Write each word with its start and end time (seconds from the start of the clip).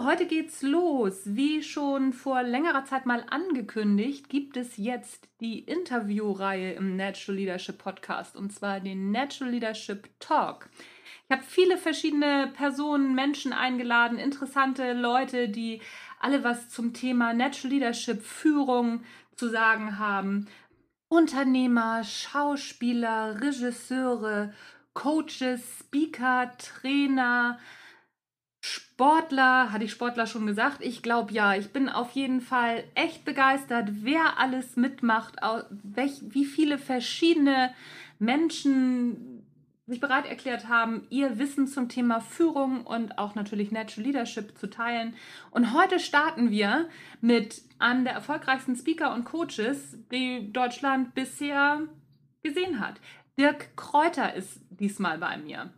Heute 0.00 0.24
geht's 0.24 0.62
los. 0.62 1.20
Wie 1.26 1.62
schon 1.62 2.14
vor 2.14 2.42
längerer 2.42 2.86
Zeit 2.86 3.04
mal 3.04 3.26
angekündigt, 3.28 4.30
gibt 4.30 4.56
es 4.56 4.78
jetzt 4.78 5.28
die 5.42 5.58
Interviewreihe 5.58 6.72
im 6.72 6.96
Natural 6.96 7.36
Leadership 7.36 7.76
Podcast 7.76 8.34
und 8.34 8.54
zwar 8.54 8.80
den 8.80 9.10
Natural 9.10 9.52
Leadership 9.52 10.08
Talk. 10.18 10.70
Ich 11.28 11.36
habe 11.36 11.42
viele 11.46 11.76
verschiedene 11.76 12.50
Personen, 12.54 13.14
Menschen 13.14 13.52
eingeladen, 13.52 14.18
interessante 14.18 14.94
Leute, 14.94 15.50
die 15.50 15.82
alle 16.20 16.42
was 16.42 16.70
zum 16.70 16.94
Thema 16.94 17.34
Natural 17.34 17.74
Leadership, 17.74 18.22
Führung 18.22 19.02
zu 19.36 19.50
sagen 19.50 19.98
haben. 19.98 20.48
Unternehmer, 21.08 22.02
Schauspieler, 22.02 23.42
Regisseure, 23.42 24.54
Coaches, 24.94 25.80
Speaker, 25.80 26.50
Trainer, 26.56 27.58
Sportler, 28.62 29.72
hatte 29.72 29.84
ich 29.84 29.90
Sportler 29.90 30.28
schon 30.28 30.46
gesagt? 30.46 30.78
Ich 30.80 31.02
glaube 31.02 31.32
ja. 31.32 31.56
Ich 31.56 31.70
bin 31.72 31.88
auf 31.88 32.12
jeden 32.12 32.40
Fall 32.40 32.84
echt 32.94 33.24
begeistert, 33.24 33.88
wer 34.02 34.38
alles 34.38 34.76
mitmacht, 34.76 35.36
wie 35.82 36.44
viele 36.44 36.78
verschiedene 36.78 37.74
Menschen 38.20 39.44
sich 39.88 39.98
bereit 39.98 40.26
erklärt 40.26 40.68
haben, 40.68 41.08
ihr 41.10 41.38
Wissen 41.38 41.66
zum 41.66 41.88
Thema 41.88 42.20
Führung 42.20 42.86
und 42.86 43.18
auch 43.18 43.34
natürlich 43.34 43.72
Natural 43.72 44.06
Leadership 44.06 44.56
zu 44.56 44.70
teilen. 44.70 45.16
Und 45.50 45.74
heute 45.74 45.98
starten 45.98 46.52
wir 46.52 46.88
mit 47.20 47.62
einem 47.80 48.04
der 48.04 48.14
erfolgreichsten 48.14 48.76
Speaker 48.76 49.12
und 49.12 49.24
Coaches, 49.24 49.98
die 50.12 50.52
Deutschland 50.52 51.14
bisher 51.14 51.80
gesehen 52.44 52.78
hat. 52.78 53.00
Dirk 53.36 53.76
Kräuter 53.76 54.34
ist 54.34 54.60
diesmal 54.70 55.18
bei 55.18 55.36
mir. 55.36 55.72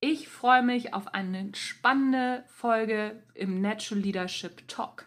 Ich 0.00 0.28
freue 0.28 0.62
mich 0.62 0.92
auf 0.92 1.14
eine 1.14 1.54
spannende 1.54 2.44
Folge 2.48 3.22
im 3.32 3.62
Natural 3.62 4.02
Leadership 4.02 4.68
Talk. 4.68 5.06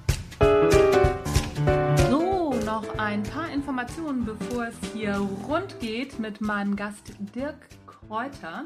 Noch 2.81 2.97
ein 2.97 3.21
paar 3.21 3.47
Informationen, 3.51 4.25
bevor 4.25 4.65
es 4.65 4.75
hier 4.91 5.15
rund 5.47 5.79
geht 5.79 6.17
mit 6.17 6.41
meinem 6.41 6.75
Gast 6.75 7.13
Dirk 7.35 7.69
Kräuter. 7.85 8.65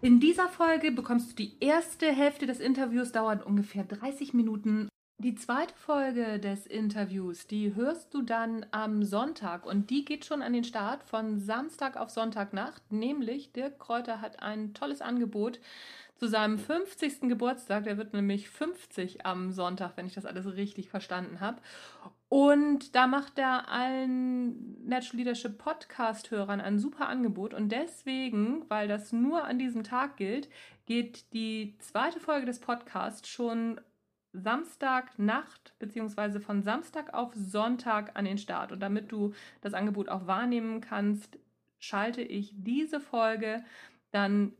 In 0.00 0.20
dieser 0.20 0.48
Folge 0.48 0.92
bekommst 0.92 1.32
du 1.32 1.34
die 1.34 1.56
erste 1.58 2.12
Hälfte 2.12 2.46
des 2.46 2.60
Interviews, 2.60 3.10
dauert 3.10 3.44
ungefähr 3.44 3.82
30 3.82 4.32
Minuten. 4.32 4.88
Die 5.18 5.34
zweite 5.34 5.74
Folge 5.74 6.38
des 6.38 6.66
Interviews, 6.66 7.48
die 7.48 7.74
hörst 7.74 8.14
du 8.14 8.22
dann 8.22 8.64
am 8.70 9.02
Sonntag 9.02 9.66
und 9.66 9.90
die 9.90 10.04
geht 10.04 10.24
schon 10.24 10.40
an 10.40 10.52
den 10.52 10.64
Start 10.64 11.02
von 11.02 11.40
Samstag 11.40 11.96
auf 11.96 12.10
Sonntagnacht, 12.10 12.92
nämlich 12.92 13.52
Dirk 13.52 13.80
Kräuter 13.80 14.20
hat 14.20 14.40
ein 14.40 14.72
tolles 14.72 15.00
Angebot 15.00 15.58
zu 16.20 16.28
seinem 16.28 16.58
50. 16.58 17.22
Geburtstag. 17.22 17.84
Der 17.84 17.96
wird 17.96 18.12
nämlich 18.12 18.50
50 18.50 19.24
am 19.24 19.52
Sonntag, 19.52 19.96
wenn 19.96 20.06
ich 20.06 20.14
das 20.14 20.26
alles 20.26 20.46
richtig 20.54 20.90
verstanden 20.90 21.40
habe. 21.40 21.60
Und 22.30 22.94
da 22.94 23.08
macht 23.08 23.40
er 23.40 23.68
allen 23.68 24.86
Natural 24.86 25.18
Leadership 25.18 25.58
Podcast-Hörern 25.58 26.60
ein 26.60 26.78
super 26.78 27.08
Angebot. 27.08 27.52
Und 27.52 27.70
deswegen, 27.70 28.70
weil 28.70 28.86
das 28.86 29.12
nur 29.12 29.44
an 29.44 29.58
diesem 29.58 29.82
Tag 29.82 30.16
gilt, 30.16 30.48
geht 30.86 31.32
die 31.32 31.76
zweite 31.80 32.20
Folge 32.20 32.46
des 32.46 32.60
Podcasts 32.60 33.28
schon 33.28 33.80
Samstagnacht 34.32 35.74
beziehungsweise 35.80 36.40
von 36.40 36.62
Samstag 36.62 37.14
auf 37.14 37.34
Sonntag 37.34 38.16
an 38.16 38.26
den 38.26 38.38
Start. 38.38 38.70
Und 38.70 38.78
damit 38.78 39.10
du 39.10 39.34
das 39.60 39.74
Angebot 39.74 40.08
auch 40.08 40.28
wahrnehmen 40.28 40.80
kannst, 40.80 41.36
schalte 41.80 42.22
ich 42.22 42.52
diese 42.54 43.00
Folge 43.00 43.64
dann 44.12 44.52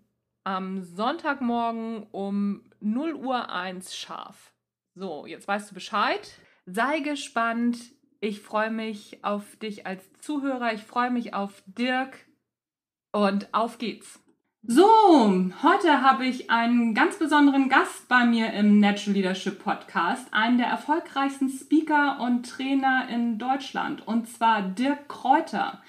am 0.43 0.83
Sonntagmorgen 0.83 2.09
um 2.11 2.65
0 2.81 3.15
Uhr 3.15 3.49
1 3.49 3.95
scharf. 3.95 4.53
So, 4.97 5.25
jetzt 5.25 5.47
weißt 5.47 5.71
du 5.71 5.75
Bescheid. 5.75 6.37
Sei 6.66 7.00
gespannt. 7.00 7.78
Ich 8.21 8.41
freue 8.41 8.71
mich 8.71 9.25
auf 9.25 9.56
dich 9.56 9.87
als 9.87 10.04
Zuhörer. 10.21 10.75
Ich 10.75 10.82
freue 10.82 11.10
mich 11.10 11.34
auf 11.34 11.62
Dirk. 11.66 12.26
Und 13.12 13.53
auf 13.53 13.78
geht's. 13.78 14.21
So, 14.62 14.84
heute 15.62 16.03
habe 16.03 16.26
ich 16.26 16.50
einen 16.50 16.94
ganz 16.94 17.19
besonderen 17.19 17.71
Gast 17.71 18.09
bei 18.09 18.26
mir 18.26 18.53
im 18.53 18.78
Natural 18.78 19.15
Leadership 19.15 19.65
Podcast, 19.65 20.34
einen 20.34 20.59
der 20.59 20.66
erfolgreichsten 20.66 21.48
Speaker 21.48 22.21
und 22.21 22.47
Trainer 22.47 23.09
in 23.09 23.38
Deutschland, 23.38 24.06
und 24.06 24.28
zwar 24.28 24.60
Dirk 24.60 25.09
Kräuter. 25.09 25.81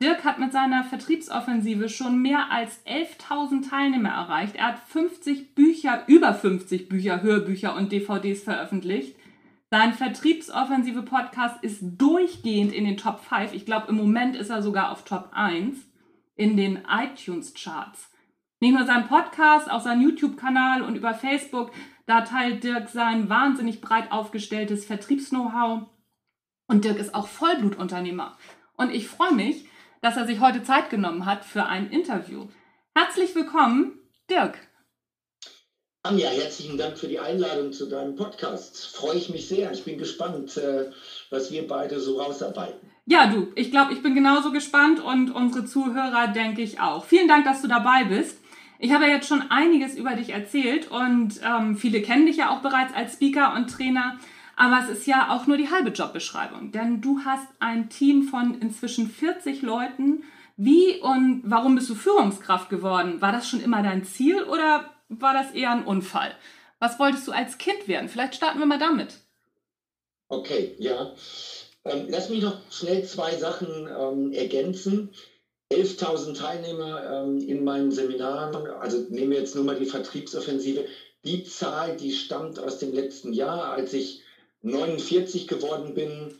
Dirk 0.00 0.24
hat 0.24 0.38
mit 0.38 0.52
seiner 0.52 0.84
Vertriebsoffensive 0.84 1.88
schon 1.88 2.22
mehr 2.22 2.50
als 2.52 2.86
11.000 2.86 3.68
Teilnehmer 3.68 4.10
erreicht. 4.10 4.54
Er 4.54 4.68
hat 4.68 4.78
50 4.78 5.56
Bücher, 5.56 6.04
über 6.06 6.32
50 6.32 6.88
Bücher, 6.88 7.22
Hörbücher 7.22 7.74
und 7.74 7.90
DVDs 7.90 8.44
veröffentlicht. 8.44 9.16
Sein 9.72 9.94
Vertriebsoffensive 9.94 11.00
Podcast 11.00 11.64
ist 11.64 11.80
durchgehend 11.82 12.74
in 12.74 12.84
den 12.84 12.98
Top 12.98 13.20
5. 13.20 13.54
Ich 13.54 13.64
glaube, 13.64 13.86
im 13.88 13.96
Moment 13.96 14.36
ist 14.36 14.50
er 14.50 14.60
sogar 14.60 14.92
auf 14.92 15.06
Top 15.06 15.30
1 15.32 15.78
in 16.36 16.58
den 16.58 16.82
iTunes 16.86 17.54
Charts. 17.54 18.10
Nicht 18.60 18.74
nur 18.74 18.84
sein 18.84 19.08
Podcast, 19.08 19.70
auch 19.70 19.80
sein 19.80 20.02
YouTube-Kanal 20.02 20.82
und 20.82 20.96
über 20.96 21.14
Facebook, 21.14 21.72
da 22.04 22.20
teilt 22.20 22.62
Dirk 22.64 22.90
sein 22.90 23.30
wahnsinnig 23.30 23.80
breit 23.80 24.12
aufgestelltes 24.12 24.84
Vertriebs-Know-how. 24.84 25.88
Und 26.66 26.84
Dirk 26.84 26.98
ist 26.98 27.14
auch 27.14 27.26
Vollblutunternehmer. 27.28 28.36
Und 28.76 28.90
ich 28.90 29.08
freue 29.08 29.32
mich, 29.32 29.66
dass 30.02 30.18
er 30.18 30.26
sich 30.26 30.40
heute 30.40 30.62
Zeit 30.62 30.90
genommen 30.90 31.24
hat 31.24 31.46
für 31.46 31.64
ein 31.64 31.88
Interview. 31.88 32.46
Herzlich 32.94 33.34
willkommen, 33.34 33.98
Dirk. 34.28 34.58
Anja, 36.04 36.30
herzlichen 36.30 36.76
Dank 36.76 36.98
für 36.98 37.06
die 37.06 37.20
Einladung 37.20 37.72
zu 37.72 37.86
deinem 37.86 38.16
Podcast. 38.16 38.88
Freue 38.96 39.14
ich 39.14 39.30
mich 39.30 39.46
sehr. 39.46 39.70
Ich 39.70 39.84
bin 39.84 39.98
gespannt, 39.98 40.56
äh, 40.56 40.90
was 41.30 41.52
wir 41.52 41.64
beide 41.68 42.00
so 42.00 42.20
rausarbeiten. 42.20 42.90
Ja, 43.06 43.28
du, 43.28 43.52
ich 43.54 43.70
glaube, 43.70 43.92
ich 43.92 44.02
bin 44.02 44.16
genauso 44.16 44.50
gespannt 44.50 44.98
und 44.98 45.30
unsere 45.30 45.64
Zuhörer 45.64 46.26
denke 46.26 46.60
ich 46.60 46.80
auch. 46.80 47.04
Vielen 47.04 47.28
Dank, 47.28 47.44
dass 47.44 47.62
du 47.62 47.68
dabei 47.68 48.02
bist. 48.02 48.36
Ich 48.80 48.92
habe 48.92 49.04
ja 49.04 49.10
jetzt 49.10 49.28
schon 49.28 49.48
einiges 49.48 49.94
über 49.94 50.16
dich 50.16 50.30
erzählt 50.30 50.90
und 50.90 51.40
ähm, 51.44 51.76
viele 51.76 52.02
kennen 52.02 52.26
dich 52.26 52.38
ja 52.38 52.50
auch 52.50 52.62
bereits 52.62 52.92
als 52.92 53.12
Speaker 53.12 53.54
und 53.54 53.70
Trainer. 53.70 54.18
Aber 54.56 54.80
es 54.82 54.98
ist 54.98 55.06
ja 55.06 55.30
auch 55.30 55.46
nur 55.46 55.56
die 55.56 55.70
halbe 55.70 55.90
Jobbeschreibung, 55.90 56.72
denn 56.72 57.00
du 57.00 57.20
hast 57.24 57.46
ein 57.60 57.90
Team 57.90 58.24
von 58.24 58.60
inzwischen 58.60 59.08
40 59.08 59.62
Leuten. 59.62 60.24
Wie 60.56 60.98
und 61.00 61.42
warum 61.44 61.76
bist 61.76 61.88
du 61.88 61.94
Führungskraft 61.94 62.70
geworden? 62.70 63.20
War 63.20 63.30
das 63.30 63.48
schon 63.48 63.60
immer 63.60 63.84
dein 63.84 64.02
Ziel 64.04 64.42
oder 64.42 64.91
war 65.20 65.34
das 65.34 65.52
eher 65.52 65.72
ein 65.72 65.84
Unfall? 65.84 66.34
Was 66.78 66.98
wolltest 66.98 67.28
du 67.28 67.32
als 67.32 67.58
Kind 67.58 67.86
werden? 67.88 68.08
Vielleicht 68.08 68.34
starten 68.34 68.58
wir 68.58 68.66
mal 68.66 68.78
damit. 68.78 69.14
Okay, 70.28 70.74
ja. 70.78 71.12
Ähm, 71.84 72.06
lass 72.08 72.28
mich 72.28 72.42
noch 72.42 72.58
schnell 72.70 73.04
zwei 73.04 73.36
Sachen 73.36 73.88
ähm, 73.88 74.32
ergänzen. 74.32 75.12
11.000 75.72 76.36
Teilnehmer 76.36 77.24
ähm, 77.24 77.38
in 77.38 77.64
meinen 77.64 77.90
Seminaren, 77.92 78.54
also 78.66 78.98
nehmen 79.08 79.30
wir 79.30 79.38
jetzt 79.38 79.54
nur 79.54 79.64
mal 79.64 79.78
die 79.78 79.86
Vertriebsoffensive. 79.86 80.84
Die 81.24 81.44
Zahl, 81.44 81.96
die 81.96 82.12
stammt 82.12 82.58
aus 82.58 82.78
dem 82.78 82.92
letzten 82.92 83.32
Jahr, 83.32 83.72
als 83.72 83.92
ich 83.92 84.22
49 84.62 85.48
geworden 85.48 85.94
bin. 85.94 86.34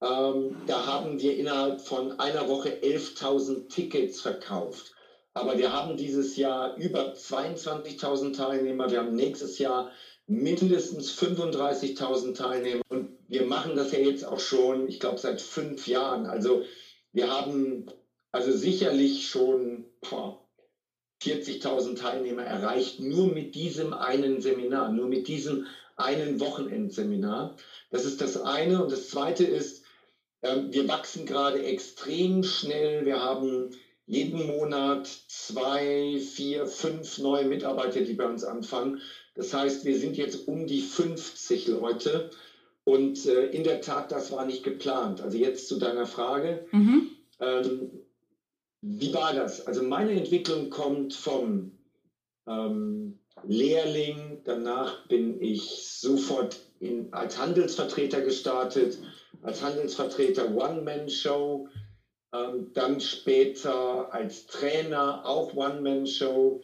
Ähm, 0.00 0.56
da 0.66 0.86
haben 0.86 1.20
wir 1.20 1.36
innerhalb 1.36 1.80
von 1.80 2.18
einer 2.20 2.48
Woche 2.48 2.70
11.000 2.82 3.68
Tickets 3.68 4.20
verkauft. 4.20 4.94
Aber 5.34 5.58
wir 5.58 5.72
haben 5.72 5.96
dieses 5.96 6.36
Jahr 6.36 6.76
über 6.76 7.14
22.000 7.14 8.36
Teilnehmer. 8.36 8.90
Wir 8.90 8.98
haben 8.98 9.14
nächstes 9.14 9.58
Jahr 9.58 9.92
mindestens 10.26 11.12
35.000 11.18 12.34
Teilnehmer. 12.34 12.82
Und 12.88 13.18
wir 13.28 13.46
machen 13.46 13.76
das 13.76 13.92
ja 13.92 13.98
jetzt 13.98 14.24
auch 14.24 14.40
schon, 14.40 14.88
ich 14.88 15.00
glaube, 15.00 15.18
seit 15.18 15.40
fünf 15.40 15.86
Jahren. 15.86 16.26
Also 16.26 16.64
wir 17.12 17.30
haben 17.30 17.86
also 18.32 18.52
sicherlich 18.52 19.28
schon 19.28 19.86
40.000 21.22 21.96
Teilnehmer 21.96 22.44
erreicht, 22.44 23.00
nur 23.00 23.32
mit 23.32 23.54
diesem 23.54 23.92
einen 23.92 24.40
Seminar, 24.40 24.92
nur 24.92 25.08
mit 25.08 25.28
diesem 25.28 25.66
einen 25.96 26.40
Wochenendseminar. 26.40 27.56
Das 27.90 28.04
ist 28.04 28.20
das 28.20 28.40
eine. 28.40 28.82
Und 28.82 28.92
das 28.92 29.08
zweite 29.08 29.44
ist, 29.44 29.82
ähm, 30.42 30.72
wir 30.72 30.86
wachsen 30.88 31.26
gerade 31.26 31.62
extrem 31.62 32.44
schnell. 32.44 33.04
Wir 33.04 33.20
haben 33.20 33.70
jeden 34.08 34.46
Monat 34.46 35.06
zwei, 35.28 36.18
vier, 36.18 36.66
fünf 36.66 37.18
neue 37.18 37.44
Mitarbeiter, 37.44 38.00
die 38.00 38.14
bei 38.14 38.26
uns 38.26 38.42
anfangen. 38.42 39.00
Das 39.34 39.52
heißt, 39.52 39.84
wir 39.84 39.96
sind 39.96 40.16
jetzt 40.16 40.48
um 40.48 40.66
die 40.66 40.80
50 40.80 41.68
Leute. 41.68 42.30
Und 42.84 43.26
äh, 43.26 43.48
in 43.48 43.64
der 43.64 43.82
Tat, 43.82 44.10
das 44.10 44.32
war 44.32 44.46
nicht 44.46 44.64
geplant. 44.64 45.20
Also 45.20 45.36
jetzt 45.36 45.68
zu 45.68 45.78
deiner 45.78 46.06
Frage. 46.06 46.64
Mhm. 46.72 47.10
Ähm, 47.38 47.90
wie 48.80 49.12
war 49.12 49.34
das? 49.34 49.66
Also 49.66 49.82
meine 49.82 50.12
Entwicklung 50.12 50.70
kommt 50.70 51.12
vom 51.12 51.76
ähm, 52.46 53.18
Lehrling, 53.42 54.40
danach 54.44 55.06
bin 55.08 55.38
ich 55.42 55.86
sofort 55.86 56.58
in, 56.80 57.12
als 57.12 57.38
Handelsvertreter 57.38 58.22
gestartet, 58.22 58.98
als 59.42 59.62
Handelsvertreter 59.62 60.54
One-Man-Show, 60.54 61.68
ähm, 62.32 62.70
dann 62.74 63.00
später 63.00 64.12
als 64.12 64.46
Trainer 64.46 65.24
auch 65.24 65.52
One-Man-Show, 65.52 66.60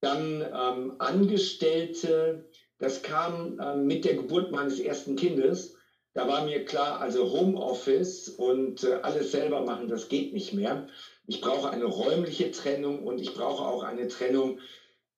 dann 0.00 0.42
ähm, 0.52 0.92
Angestellte. 0.98 2.44
Das 2.78 3.02
kam 3.02 3.58
ähm, 3.60 3.86
mit 3.86 4.04
der 4.04 4.14
Geburt 4.14 4.50
meines 4.50 4.78
ersten 4.78 5.14
Kindes. 5.14 5.74
Da 6.14 6.28
war 6.28 6.42
mir 6.42 6.64
klar, 6.64 7.00
also 7.00 7.30
Homeoffice 7.30 8.28
und 8.28 8.84
äh, 8.84 8.98
alles 9.02 9.30
selber 9.30 9.62
machen, 9.62 9.88
das 9.88 10.08
geht 10.08 10.32
nicht 10.32 10.52
mehr. 10.52 10.84
Ich 11.26 11.40
brauche 11.40 11.70
eine 11.70 11.84
räumliche 11.84 12.50
Trennung 12.50 13.02
und 13.02 13.20
ich 13.20 13.32
brauche 13.32 13.64
auch 13.64 13.82
eine 13.82 14.08
Trennung, 14.08 14.58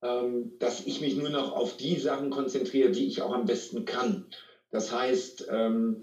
ähm, 0.03 0.55
dass 0.61 0.81
ich 0.81 1.01
mich 1.01 1.17
nur 1.17 1.31
noch 1.31 1.51
auf 1.51 1.73
die 1.73 1.99
Sachen 1.99 2.31
konzentriere, 2.31 2.91
die 2.91 3.07
ich 3.07 3.23
auch 3.23 3.33
am 3.33 3.45
besten 3.45 3.85
kann. 3.85 4.29
Das 4.71 4.93
heißt, 4.93 5.47
ähm, 5.49 6.03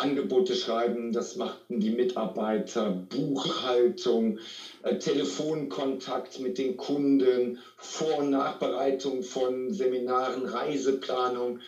Angebote 0.00 0.54
schreiben, 0.54 1.12
das 1.12 1.36
machten 1.36 1.80
die 1.80 1.90
Mitarbeiter, 1.90 2.90
Buchhaltung, 2.90 4.38
äh, 4.82 4.96
Telefonkontakt 4.96 6.40
mit 6.40 6.58
den 6.58 6.76
Kunden, 6.76 7.58
Vor- 7.76 8.18
und 8.18 8.30
Nachbereitung 8.30 9.22
von 9.22 9.72
Seminaren, 9.72 10.46
Reiseplanung. 10.46 11.58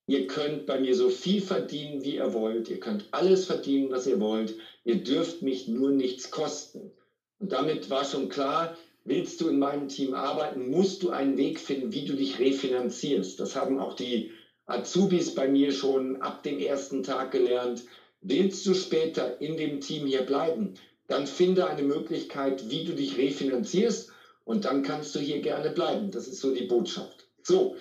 ihr 0.08 0.28
könnt 0.28 0.66
bei 0.66 0.80
mir 0.80 0.96
so 0.96 1.10
viel 1.10 1.42
verdienen, 1.42 2.04
wie 2.04 2.16
ihr 2.16 2.34
wollt. 2.34 2.70
Ihr 2.70 2.80
könnt 2.80 3.08
alles 3.12 3.46
verdienen, 3.46 3.92
was 3.92 4.08
ihr 4.08 4.20
wollt. 4.20 4.56
Ihr 4.84 5.04
dürft 5.04 5.42
mich 5.42 5.68
nur 5.68 5.92
nichts 5.92 6.32
kosten. 6.32 6.92
Und 7.40 7.52
damit 7.52 7.90
war 7.90 8.06
schon 8.06 8.30
klar, 8.30 8.76
Willst 9.08 9.40
du 9.40 9.50
in 9.50 9.60
meinem 9.60 9.88
Team 9.88 10.16
arbeiten, 10.16 10.68
musst 10.70 11.04
du 11.04 11.12
einen 11.12 11.38
Weg 11.38 11.60
finden, 11.60 11.94
wie 11.94 12.06
du 12.06 12.16
dich 12.16 12.40
refinanzierst. 12.40 13.40
Das 13.40 13.56
haben 13.56 13.80
auch 13.80 13.94
die 13.94 14.32
Azubis 14.66 15.36
bei 15.36 15.48
mir 15.48 15.72
schon 15.72 16.22
ab 16.24 16.42
dem 16.42 16.60
ersten 16.60 17.04
Tag 17.04 17.30
gelernt. 17.32 17.86
Willst 18.22 18.66
du 18.66 18.74
später 18.74 19.40
in 19.40 19.58
dem 19.58 19.80
Team 19.80 20.08
hier 20.08 20.24
bleiben, 20.24 20.74
dann 21.08 21.28
finde 21.28 21.68
eine 21.68 21.84
Möglichkeit, 21.84 22.72
wie 22.72 22.84
du 22.84 22.96
dich 22.96 23.16
refinanzierst 23.16 24.10
und 24.44 24.66
dann 24.66 24.82
kannst 24.82 25.14
du 25.14 25.20
hier 25.20 25.40
gerne 25.40 25.70
bleiben. 25.70 26.10
Das 26.10 26.28
ist 26.28 26.42
so 26.42 26.52
die 26.52 26.66
Botschaft. 26.66 27.28
So, 27.44 27.76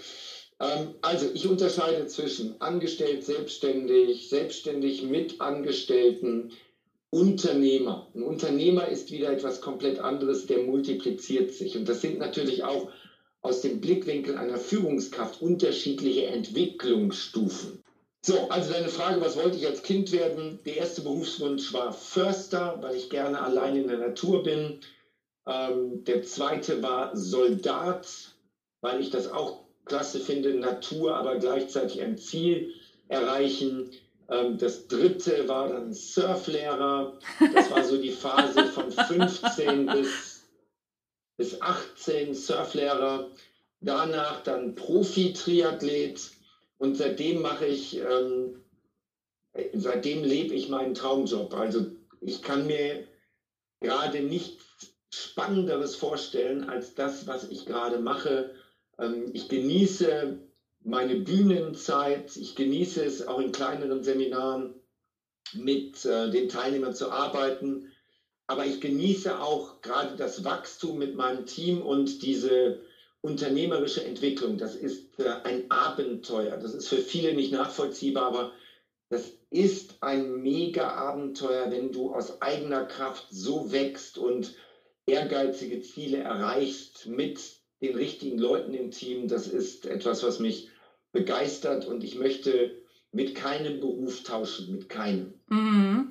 ähm, 0.60 0.94
also 1.00 1.26
ich 1.32 1.46
unterscheide 1.46 2.06
zwischen 2.06 2.60
angestellt, 2.60 3.24
selbstständig, 3.24 4.28
selbstständig 4.28 5.04
mit 5.04 5.40
Angestellten, 5.40 6.52
Unternehmer. 7.14 8.08
Ein 8.12 8.24
Unternehmer 8.24 8.88
ist 8.88 9.12
wieder 9.12 9.30
etwas 9.30 9.60
komplett 9.60 10.00
anderes, 10.00 10.46
der 10.46 10.64
multipliziert 10.64 11.52
sich. 11.52 11.76
Und 11.76 11.88
das 11.88 12.00
sind 12.00 12.18
natürlich 12.18 12.64
auch 12.64 12.90
aus 13.40 13.60
dem 13.60 13.80
Blickwinkel 13.80 14.36
einer 14.36 14.56
Führungskraft 14.56 15.40
unterschiedliche 15.40 16.26
Entwicklungsstufen. 16.26 17.84
So, 18.26 18.48
also 18.48 18.72
deine 18.72 18.88
Frage, 18.88 19.20
was 19.20 19.36
wollte 19.36 19.58
ich 19.58 19.66
als 19.66 19.82
Kind 19.82 20.10
werden? 20.10 20.58
Der 20.66 20.78
erste 20.78 21.02
Berufswunsch 21.02 21.72
war 21.72 21.92
Förster, 21.92 22.78
weil 22.80 22.96
ich 22.96 23.10
gerne 23.10 23.40
allein 23.40 23.76
in 23.76 23.86
der 23.86 23.98
Natur 23.98 24.42
bin. 24.42 24.80
Ähm, 25.46 26.02
der 26.04 26.22
zweite 26.22 26.82
war 26.82 27.16
Soldat, 27.16 28.08
weil 28.80 29.00
ich 29.00 29.10
das 29.10 29.30
auch 29.30 29.66
klasse 29.84 30.18
finde, 30.18 30.54
Natur, 30.54 31.14
aber 31.14 31.36
gleichzeitig 31.36 32.02
ein 32.02 32.18
Ziel 32.18 32.72
erreichen. 33.06 33.90
Ähm, 34.28 34.58
das 34.58 34.88
dritte 34.88 35.48
war 35.48 35.68
dann 35.68 35.92
Surflehrer. 35.92 37.18
Das 37.54 37.70
war 37.70 37.84
so 37.84 37.96
die 37.96 38.12
Phase 38.12 38.64
von 38.66 38.90
15 38.90 39.86
bis, 39.92 40.44
bis 41.36 41.60
18 41.60 42.34
Surflehrer. 42.34 43.30
Danach 43.80 44.42
dann 44.42 44.74
Profi-Triathlet. 44.74 46.30
Und 46.78 46.96
seitdem 46.96 47.42
mache 47.42 47.66
ich, 47.66 47.98
ähm, 47.98 48.62
seitdem 49.74 50.24
lebe 50.24 50.54
ich 50.54 50.68
meinen 50.68 50.94
Traumjob. 50.94 51.54
Also 51.54 51.86
ich 52.20 52.42
kann 52.42 52.66
mir 52.66 53.06
gerade 53.80 54.20
nichts 54.20 54.64
Spannenderes 55.10 55.94
vorstellen 55.94 56.68
als 56.68 56.94
das, 56.94 57.26
was 57.26 57.48
ich 57.50 57.66
gerade 57.66 57.98
mache. 57.98 58.54
Ähm, 58.98 59.30
ich 59.32 59.48
genieße 59.48 60.38
meine 60.84 61.16
Bühnenzeit. 61.16 62.36
Ich 62.36 62.54
genieße 62.54 63.04
es 63.04 63.26
auch 63.26 63.40
in 63.40 63.52
kleineren 63.52 64.02
Seminaren 64.02 64.74
mit 65.54 66.04
äh, 66.04 66.30
den 66.30 66.48
Teilnehmern 66.48 66.94
zu 66.94 67.10
arbeiten. 67.10 67.90
Aber 68.46 68.66
ich 68.66 68.80
genieße 68.80 69.40
auch 69.40 69.80
gerade 69.80 70.16
das 70.16 70.44
Wachstum 70.44 70.98
mit 70.98 71.14
meinem 71.16 71.46
Team 71.46 71.80
und 71.80 72.22
diese 72.22 72.80
unternehmerische 73.22 74.04
Entwicklung. 74.04 74.58
Das 74.58 74.76
ist 74.76 75.18
äh, 75.18 75.30
ein 75.44 75.70
Abenteuer. 75.70 76.58
Das 76.58 76.74
ist 76.74 76.88
für 76.88 76.98
viele 76.98 77.34
nicht 77.34 77.52
nachvollziehbar, 77.52 78.26
aber 78.26 78.52
das 79.08 79.30
ist 79.50 80.02
ein 80.02 80.42
mega 80.42 80.90
Abenteuer, 80.90 81.70
wenn 81.70 81.92
du 81.92 82.12
aus 82.12 82.42
eigener 82.42 82.84
Kraft 82.84 83.26
so 83.30 83.72
wächst 83.72 84.18
und 84.18 84.54
ehrgeizige 85.06 85.80
Ziele 85.80 86.18
erreichst 86.18 87.06
mit 87.06 87.40
den 87.80 87.94
richtigen 87.94 88.38
Leuten 88.38 88.74
im 88.74 88.90
Team. 88.90 89.28
Das 89.28 89.46
ist 89.46 89.86
etwas, 89.86 90.22
was 90.22 90.38
mich 90.38 90.68
begeistert 91.14 91.86
und 91.86 92.04
ich 92.04 92.16
möchte 92.16 92.82
mit 93.12 93.34
keinem 93.34 93.80
Beruf 93.80 94.24
tauschen, 94.24 94.72
mit 94.72 94.90
keinem. 94.90 95.32
Mhm. 95.48 96.10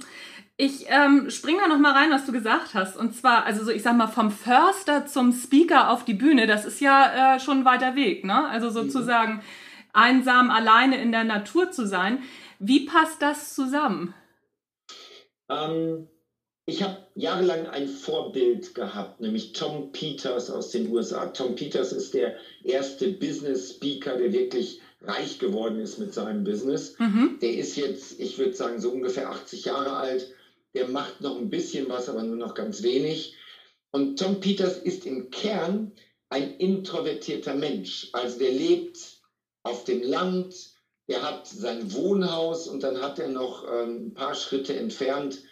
Ich 0.56 0.86
ähm, 0.88 1.30
springe 1.30 1.62
da 1.62 1.68
noch 1.68 1.78
mal 1.78 1.92
rein, 1.92 2.12
was 2.12 2.26
du 2.26 2.32
gesagt 2.32 2.74
hast. 2.74 2.96
Und 2.96 3.16
zwar, 3.16 3.46
also 3.46 3.66
so, 3.66 3.72
ich 3.72 3.84
sag 3.84 3.98
mal, 3.98 4.08
vom 4.08 4.32
Förster 4.32 5.06
zum 5.06 5.34
Speaker 5.34 5.92
auf 5.92 6.06
die 6.06 6.14
Bühne, 6.14 6.48
das 6.48 6.66
ist 6.66 6.80
ja 6.80 7.36
äh, 7.36 7.40
schon 7.40 7.60
ein 7.60 7.66
weiter 7.66 7.96
Weg, 7.96 8.24
ne? 8.24 8.48
Also 8.48 8.68
mhm. 8.68 8.74
sozusagen 8.74 9.34
mhm. 9.36 9.42
einsam 9.94 10.50
alleine 10.50 11.02
in 11.02 11.12
der 11.12 11.24
Natur 11.24 11.72
zu 11.72 11.86
sein. 11.86 12.24
Wie 12.60 12.86
passt 12.86 13.22
das 13.22 13.54
zusammen? 13.54 14.14
Ähm, 15.50 16.08
ich 16.66 16.82
habe 16.82 16.98
jahrelang 17.16 17.68
ein 17.68 17.90
Vorbild 17.90 18.74
gehabt, 18.74 19.20
nämlich 19.20 19.52
Tom 19.52 19.92
Peters 19.92 20.50
aus 20.50 20.72
den 20.72 20.90
USA. 20.90 21.26
Tom 21.26 21.56
Peters 21.56 21.92
ist 21.92 22.14
der 22.14 22.38
erste 22.64 23.12
Business 23.12 23.72
Speaker, 23.72 24.16
der 24.18 24.32
wirklich 24.32 24.80
reich 25.04 25.40
geworden 25.40 25.80
ist 25.80 26.00
mit 26.00 26.14
seinem 26.14 26.44
Business. 26.44 26.96
Mhm. 27.00 27.38
Der 27.42 27.56
ist 27.56 27.76
jetzt, 27.76 28.20
ich 28.20 28.38
würde 28.38 28.54
sagen, 28.54 28.80
so 28.80 28.92
ungefähr 28.92 29.30
80 29.30 29.66
Jahre 29.66 29.96
alt. 29.96 30.34
Der 30.74 30.88
macht 30.88 31.22
noch 31.22 31.38
ein 31.38 31.50
bisschen 31.50 31.90
was, 31.90 32.10
aber 32.10 32.24
nur 32.24 32.36
noch 32.36 32.56
ganz 32.56 32.82
wenig. 32.84 33.36
Und 33.92 34.18
Tom 34.18 34.40
Peters 34.40 34.78
ist 34.78 35.06
im 35.06 35.30
Kern 35.30 35.92
ein 36.30 36.56
introvertierter 36.58 37.54
Mensch. 37.54 38.10
Also 38.14 38.40
der 38.40 38.52
lebt 38.52 39.22
auf 39.62 39.84
dem 39.84 40.02
Land, 40.02 40.72
der 41.08 41.22
hat 41.22 41.48
sein 41.48 41.94
Wohnhaus 41.94 42.68
und 42.68 42.82
dann 42.82 43.02
hat 43.02 43.20
er 43.20 43.28
noch 43.28 43.68
ähm, 43.72 44.08
ein 44.08 44.14
paar 44.14 44.34
Schritte 44.34 44.76
entfernt 44.76 45.44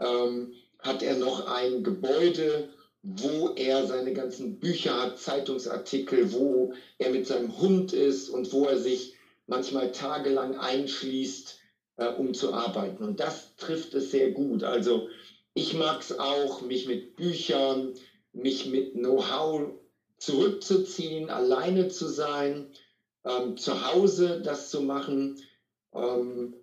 ähm, 0.00 0.54
hat 0.78 1.02
er 1.02 1.16
noch 1.16 1.46
ein 1.46 1.82
Gebäude, 1.82 2.70
wo 3.02 3.50
er 3.56 3.86
seine 3.86 4.12
ganzen 4.12 4.58
Bücher 4.58 5.00
hat, 5.00 5.18
Zeitungsartikel, 5.18 6.32
wo 6.32 6.72
er 6.98 7.10
mit 7.10 7.26
seinem 7.26 7.58
Hund 7.58 7.92
ist 7.92 8.28
und 8.28 8.52
wo 8.52 8.66
er 8.66 8.76
sich 8.76 9.14
manchmal 9.46 9.90
tagelang 9.90 10.56
einschließt, 10.58 11.58
äh, 11.96 12.08
um 12.08 12.34
zu 12.34 12.52
arbeiten. 12.52 13.02
Und 13.02 13.20
das 13.20 13.56
trifft 13.56 13.94
es 13.94 14.10
sehr 14.10 14.30
gut. 14.30 14.62
Also 14.64 15.08
ich 15.54 15.74
mag 15.74 16.00
es 16.00 16.18
auch, 16.18 16.60
mich 16.60 16.86
mit 16.86 17.16
Büchern, 17.16 17.94
mich 18.32 18.66
mit 18.66 18.92
Know-how 18.92 19.72
zurückzuziehen, 20.18 21.30
alleine 21.30 21.88
zu 21.88 22.06
sein, 22.06 22.66
ähm, 23.24 23.56
zu 23.56 23.90
Hause 23.90 24.40
das 24.42 24.70
zu 24.70 24.82
machen, 24.82 25.36
ähm, 25.94 26.54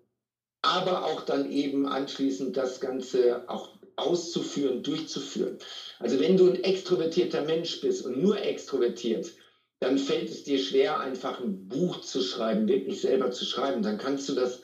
aber 0.62 1.06
auch 1.06 1.22
dann 1.22 1.50
eben 1.52 1.86
anschließend 1.88 2.56
das 2.58 2.80
Ganze 2.80 3.50
auch 3.50 3.77
auszuführen, 3.98 4.84
durchzuführen. 4.84 5.58
Also 6.00 6.20
wenn 6.20 6.38
du 6.38 6.48
ein 6.48 6.64
extrovertierter 6.64 7.42
Mensch 7.42 7.80
bist 7.82 8.02
und 8.04 8.22
nur 8.22 8.42
extrovertiert, 8.42 9.34
dann 9.80 9.98
fällt 9.98 10.30
es 10.30 10.44
dir 10.44 10.60
schwer, 10.60 11.00
einfach 11.00 11.40
ein 11.40 11.68
Buch 11.68 12.00
zu 12.00 12.22
schreiben, 12.22 12.68
wirklich 12.68 13.00
selber 13.02 13.32
zu 13.32 13.46
schreiben. 13.46 13.82
Dann 13.82 13.98
kannst 13.98 14.28
du 14.30 14.34
das 14.34 14.62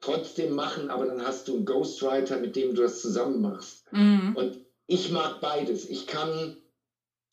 trotzdem 0.00 0.54
machen, 0.54 0.90
aber 0.90 1.06
dann 1.06 1.24
hast 1.24 1.48
du 1.48 1.56
einen 1.56 1.64
Ghostwriter, 1.64 2.38
mit 2.38 2.56
dem 2.56 2.74
du 2.74 2.82
das 2.82 3.00
zusammen 3.00 3.40
machst. 3.40 3.84
Mhm. 3.92 4.32
Und 4.34 4.60
ich 4.86 5.10
mag 5.10 5.40
beides. 5.40 5.88
Ich 5.88 6.06
kann, 6.06 6.56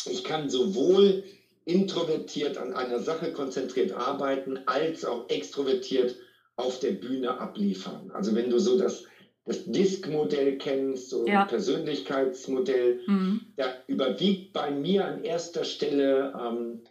ich 0.05 0.24
kann 0.24 0.50
sowohl 0.50 1.24
introvertiert 1.65 2.58
an 2.58 2.74
einer 2.74 3.00
Sache 3.00 3.31
konzentriert 3.31 3.91
arbeiten, 3.91 4.60
als 4.65 5.05
auch 5.05 5.29
extrovertiert 5.29 6.17
auf 6.55 6.79
der 6.79 6.91
Bühne 6.91 7.39
abliefern. 7.39 8.12
Also 8.12 8.36
wenn 8.36 8.50
du 8.50 8.60
so 8.60 8.77
das 8.77 9.03
das 9.45 9.65
Disk-Modell 9.65 10.57
kennst, 10.57 11.10
so 11.10 11.25
ja. 11.25 11.41
ein 11.43 11.48
Persönlichkeitsmodell, 11.48 13.01
mhm. 13.07 13.41
da 13.55 13.74
überwiegt 13.88 14.53
bei 14.53 14.71
mir 14.71 15.05
an 15.05 15.24
erster 15.24 15.63
Stelle 15.63 16.33
ähm, 16.39 16.83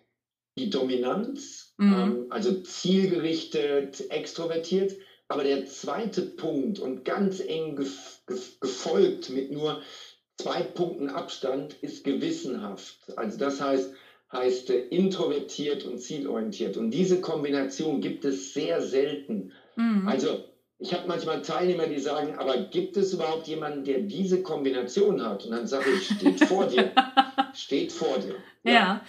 die 0.59 0.71
Dominanz, 0.71 1.75
mhm. 1.78 1.92
ähm, 1.92 2.26
also 2.30 2.61
zielgerichtet, 2.62 4.11
extrovertiert. 4.11 4.95
Aber 5.28 5.45
der 5.45 5.64
zweite 5.66 6.23
Punkt 6.23 6.80
und 6.80 7.04
ganz 7.04 7.38
eng 7.38 7.76
gefolgt 8.61 9.30
mit 9.30 9.52
nur 9.52 9.80
zwei 10.37 10.62
Punkten 10.62 11.09
Abstand 11.09 11.75
ist 11.75 12.02
gewissenhaft. 12.02 13.16
Also 13.16 13.38
das 13.38 13.61
heißt, 13.61 13.92
heißt 14.33 14.71
äh, 14.71 14.87
introvertiert 14.88 15.85
und 15.85 16.00
zielorientiert. 16.00 16.76
Und 16.76 16.90
diese 16.90 17.21
Kombination 17.21 18.00
gibt 18.00 18.25
es 18.25 18.52
sehr 18.52 18.83
selten. 18.83 19.52
Mhm. 19.76 20.09
Also 20.09 20.50
ich 20.81 20.95
habe 20.95 21.07
manchmal 21.07 21.43
Teilnehmer, 21.43 21.87
die 21.87 22.01
sagen, 22.01 22.39
aber 22.39 22.57
gibt 22.57 22.97
es 22.97 23.13
überhaupt 23.13 23.47
jemanden, 23.47 23.85
der 23.85 24.01
diese 24.01 24.43
Kombination 24.43 25.23
hat? 25.23 25.45
Und 25.45 25.51
dann 25.53 25.67
sage 25.67 25.91
ich, 25.91 26.07
steht 26.07 26.43
vor 26.45 26.67
dir. 26.67 26.91
steht 27.55 27.93
vor 27.93 28.19
dir. 28.19 28.35
Ja. 28.65 28.73
ja. 28.73 29.01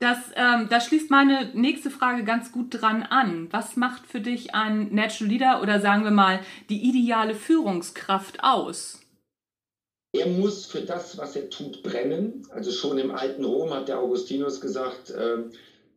Das, 0.00 0.18
ähm, 0.36 0.68
das 0.70 0.86
schließt 0.86 1.10
meine 1.10 1.50
nächste 1.54 1.90
Frage 1.90 2.22
ganz 2.24 2.52
gut 2.52 2.66
dran 2.70 3.02
an. 3.02 3.48
Was 3.50 3.76
macht 3.76 4.06
für 4.06 4.20
dich 4.20 4.54
ein 4.54 4.94
Natural 4.94 5.32
Leader 5.32 5.62
oder 5.62 5.80
sagen 5.80 6.04
wir 6.04 6.12
mal 6.12 6.40
die 6.68 6.88
ideale 6.88 7.34
Führungskraft 7.34 8.44
aus? 8.44 9.00
Er 10.12 10.26
muss 10.26 10.66
für 10.66 10.82
das, 10.82 11.18
was 11.18 11.36
er 11.36 11.50
tut, 11.50 11.82
brennen. 11.82 12.46
Also 12.50 12.70
schon 12.70 12.98
im 12.98 13.10
alten 13.10 13.44
Rom 13.44 13.72
hat 13.72 13.88
der 13.88 13.98
Augustinus 13.98 14.60
gesagt, 14.60 15.10
äh, 15.10 15.38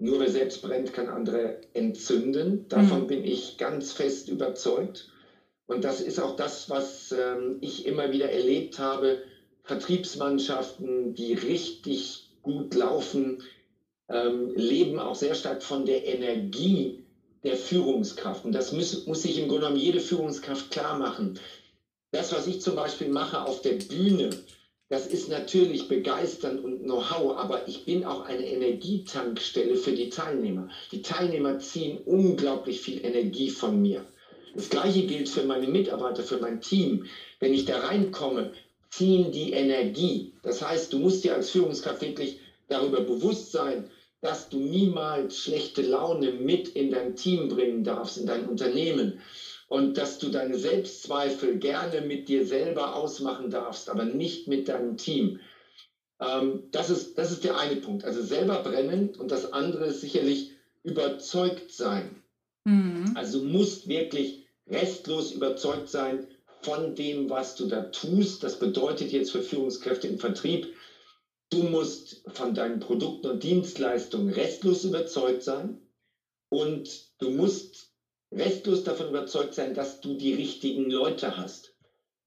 nur 0.02 0.20
wer 0.20 0.32
selbst 0.32 0.64
brennt, 0.64 0.94
kann 0.94 1.10
andere 1.10 1.62
entzünden. 1.74 2.68
Davon 2.70 3.04
mhm. 3.04 3.08
bin 3.08 3.24
ich 3.24 3.58
ganz 3.58 3.92
fest 3.92 4.30
überzeugt. 4.30 5.12
Und 5.68 5.84
das 5.84 6.02
ist 6.02 6.20
auch 6.20 6.36
das, 6.36 6.70
was 6.72 7.12
ähm, 7.12 7.60
ich 7.62 7.86
immer 7.86 8.12
wieder 8.12 8.32
erlebt 8.32 8.80
habe. 8.80 9.22
Vertriebsmannschaften, 9.64 11.14
die 11.14 11.34
richtig 11.34 12.32
gut 12.42 12.74
laufen, 12.74 13.44
ähm, 14.10 14.52
leben 14.56 15.00
auch 15.00 15.16
sehr 15.16 15.36
stark 15.36 15.62
von 15.62 15.86
der 15.86 16.06
Energie 16.08 17.06
der 17.44 17.56
Führungskraft. 17.56 18.44
Und 18.44 18.54
das 18.54 18.72
muss, 18.72 19.06
muss 19.06 19.22
sich 19.22 19.38
im 19.38 19.48
Grunde 19.48 19.68
genommen 19.68 19.80
jede 19.80 20.00
Führungskraft 20.00 20.72
klar 20.72 20.98
machen. 20.98 21.40
Das, 22.10 22.34
was 22.34 22.48
ich 22.48 22.60
zum 22.60 22.76
Beispiel 22.76 23.10
mache 23.10 23.46
auf 23.46 23.62
der 23.62 23.76
Bühne, 23.76 24.32
das 24.92 25.08
ist 25.08 25.30
natürlich 25.30 25.88
begeisternd 25.88 26.62
und 26.66 26.84
Know-how, 26.84 27.38
aber 27.38 27.66
ich 27.66 27.86
bin 27.86 28.04
auch 28.04 28.26
eine 28.26 28.46
Energietankstelle 28.46 29.78
für 29.78 29.94
die 29.94 30.10
Teilnehmer. 30.10 30.68
Die 30.92 31.02
Teilnehmer 31.02 31.60
ziehen 31.60 32.00
unglaublich 32.00 32.82
viel 32.82 33.06
Energie 33.06 33.50
von 33.50 33.82
mir. 33.82 34.06
Das 34.54 34.70
gleiche 34.70 35.04
gilt 35.04 35.30
für 35.30 35.44
meine 35.44 35.68
Mitarbeiter, 35.68 36.24
für 36.24 36.40
mein 36.40 36.60
Team. 36.60 37.06
Wenn 37.40 37.54
ich 37.54 37.64
da 37.64 37.80
reinkomme, 37.80 38.52
ziehen 38.90 39.32
die 39.32 39.54
Energie. 39.54 40.34
Das 40.44 40.62
heißt, 40.62 40.92
du 40.92 41.00
musst 41.00 41.24
dir 41.24 41.36
als 41.36 41.52
Führungskraft 41.52 42.02
wirklich 42.02 42.40
darüber 42.68 43.00
bewusst 43.00 43.54
sein, 43.54 43.90
dass 44.20 44.50
du 44.50 44.60
niemals 44.60 45.38
schlechte 45.38 45.84
Laune 45.84 46.34
mit 46.34 46.68
in 46.68 46.92
dein 46.92 47.16
Team 47.16 47.48
bringen 47.48 47.86
darfst, 47.86 48.18
in 48.18 48.26
dein 48.26 48.46
Unternehmen 48.46 49.22
und 49.72 49.98
dass 49.98 50.18
du 50.18 50.28
deine 50.28 50.58
Selbstzweifel 50.58 51.58
gerne 51.58 52.02
mit 52.02 52.28
dir 52.28 52.46
selber 52.46 52.94
ausmachen 52.94 53.50
darfst, 53.50 53.90
aber 53.90 54.04
nicht 54.04 54.50
mit 54.50 54.68
deinem 54.68 54.98
Team. 54.98 55.40
Ähm, 56.20 56.68
das, 56.72 56.90
ist, 56.90 57.18
das 57.18 57.32
ist 57.32 57.46
der 57.46 57.58
eine 57.58 57.78
Punkt. 57.78 58.04
Also 58.04 58.22
selber 58.22 58.62
brennen 58.64 59.16
und 59.16 59.32
das 59.32 59.54
andere 59.54 59.86
ist 59.86 60.02
sicherlich 60.02 60.52
überzeugt 60.84 61.72
sein. 61.72 62.22
Mhm. 62.66 63.14
Also 63.16 63.40
du 63.40 63.46
musst 63.46 63.88
wirklich 63.88 64.46
restlos 64.68 65.32
überzeugt 65.32 65.88
sein 65.88 66.28
von 66.64 66.94
dem, 66.94 67.30
was 67.30 67.56
du 67.56 67.66
da 67.66 67.84
tust. 67.84 68.44
Das 68.44 68.60
bedeutet 68.60 69.14
jetzt 69.14 69.32
für 69.32 69.42
Führungskräfte 69.42 70.10
im 70.10 70.18
Vertrieb, 70.18 70.68
du 71.50 71.64
musst 71.64 72.24
von 72.28 72.54
deinen 72.54 72.80
Produkten 72.80 73.28
und 73.28 73.44
Dienstleistungen 73.44 74.34
restlos 74.34 74.84
überzeugt 74.84 75.44
sein 75.44 75.80
und 76.50 77.06
du 77.20 77.30
musst 77.30 77.91
restlos 78.32 78.84
davon 78.84 79.10
überzeugt 79.10 79.54
sein, 79.54 79.74
dass 79.74 80.02
du 80.02 80.16
die 80.16 80.34
richtigen 80.34 80.90
Leute 80.90 81.38
hast. 81.38 81.76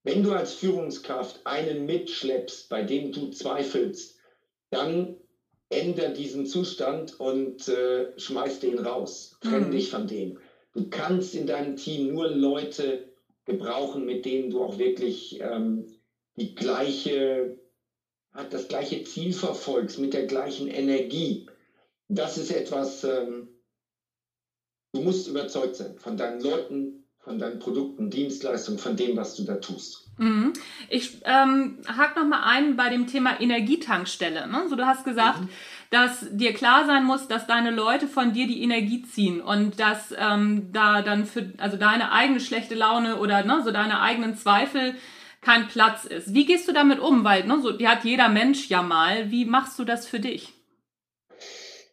Wenn 0.02 0.22
du 0.22 0.32
als 0.32 0.52
Führungskraft 0.52 1.40
einen 1.46 1.86
mitschleppst, 1.86 2.68
bei 2.68 2.82
dem 2.82 3.12
du 3.12 3.30
zweifelst, 3.30 4.18
dann 4.70 5.16
ändere 5.70 6.12
diesen 6.12 6.46
Zustand 6.46 7.18
und 7.18 7.68
äh, 7.68 8.18
schmeiß 8.18 8.60
den 8.60 8.78
raus. 8.78 9.38
Trenn 9.40 9.68
mhm. 9.68 9.70
dich 9.70 9.90
von 9.90 10.06
dem. 10.06 10.38
Du 10.74 10.88
kannst 10.90 11.34
in 11.34 11.46
deinem 11.46 11.76
Team 11.76 12.12
nur 12.12 12.28
Leute 12.28 13.12
gebrauchen, 13.46 14.04
mit 14.04 14.24
denen 14.24 14.50
du 14.50 14.62
auch 14.62 14.78
wirklich 14.78 15.40
ähm, 15.40 15.86
die 16.36 16.54
gleiche, 16.54 17.58
das 18.50 18.68
gleiche 18.68 19.04
Ziel 19.04 19.32
verfolgst, 19.32 19.98
mit 19.98 20.12
der 20.14 20.26
gleichen 20.26 20.68
Energie. 20.68 21.46
Das 22.08 22.36
ist 22.38 22.50
etwas, 22.50 23.04
ähm, 23.04 23.48
Du 24.94 25.00
musst 25.00 25.26
überzeugt 25.26 25.74
sein 25.74 25.98
von 25.98 26.16
deinen 26.16 26.40
Leuten, 26.40 27.04
von 27.18 27.40
deinen 27.40 27.58
Produkten, 27.58 28.10
Dienstleistungen, 28.10 28.78
von 28.78 28.96
dem, 28.96 29.16
was 29.16 29.34
du 29.34 29.42
da 29.42 29.56
tust. 29.56 30.06
Mhm. 30.18 30.52
Ich 30.88 31.20
ähm, 31.24 31.78
hake 31.88 32.20
nochmal 32.20 32.42
ein 32.44 32.76
bei 32.76 32.90
dem 32.90 33.08
Thema 33.08 33.40
Energietankstelle. 33.40 34.46
Ne? 34.46 34.68
So, 34.68 34.76
du 34.76 34.86
hast 34.86 35.04
gesagt, 35.04 35.40
mhm. 35.40 35.48
dass 35.90 36.24
dir 36.30 36.52
klar 36.52 36.86
sein 36.86 37.04
muss, 37.04 37.26
dass 37.26 37.48
deine 37.48 37.72
Leute 37.72 38.06
von 38.06 38.32
dir 38.32 38.46
die 38.46 38.62
Energie 38.62 39.02
ziehen 39.02 39.40
und 39.40 39.80
dass 39.80 40.14
ähm, 40.16 40.68
da 40.72 41.02
dann 41.02 41.26
für 41.26 41.52
also 41.58 41.76
deine 41.76 42.12
eigene 42.12 42.38
schlechte 42.38 42.76
Laune 42.76 43.16
oder 43.16 43.44
ne, 43.44 43.62
so 43.64 43.72
deine 43.72 44.00
eigenen 44.00 44.36
Zweifel 44.36 44.94
kein 45.40 45.66
Platz 45.66 46.04
ist. 46.04 46.32
Wie 46.32 46.46
gehst 46.46 46.68
du 46.68 46.72
damit 46.72 47.00
um? 47.00 47.24
Weil 47.24 47.48
ne, 47.48 47.58
so, 47.60 47.72
die 47.72 47.88
hat 47.88 48.04
jeder 48.04 48.28
Mensch 48.28 48.68
ja 48.68 48.82
mal. 48.82 49.32
Wie 49.32 49.44
machst 49.44 49.76
du 49.76 49.84
das 49.84 50.06
für 50.06 50.20
dich? 50.20 50.52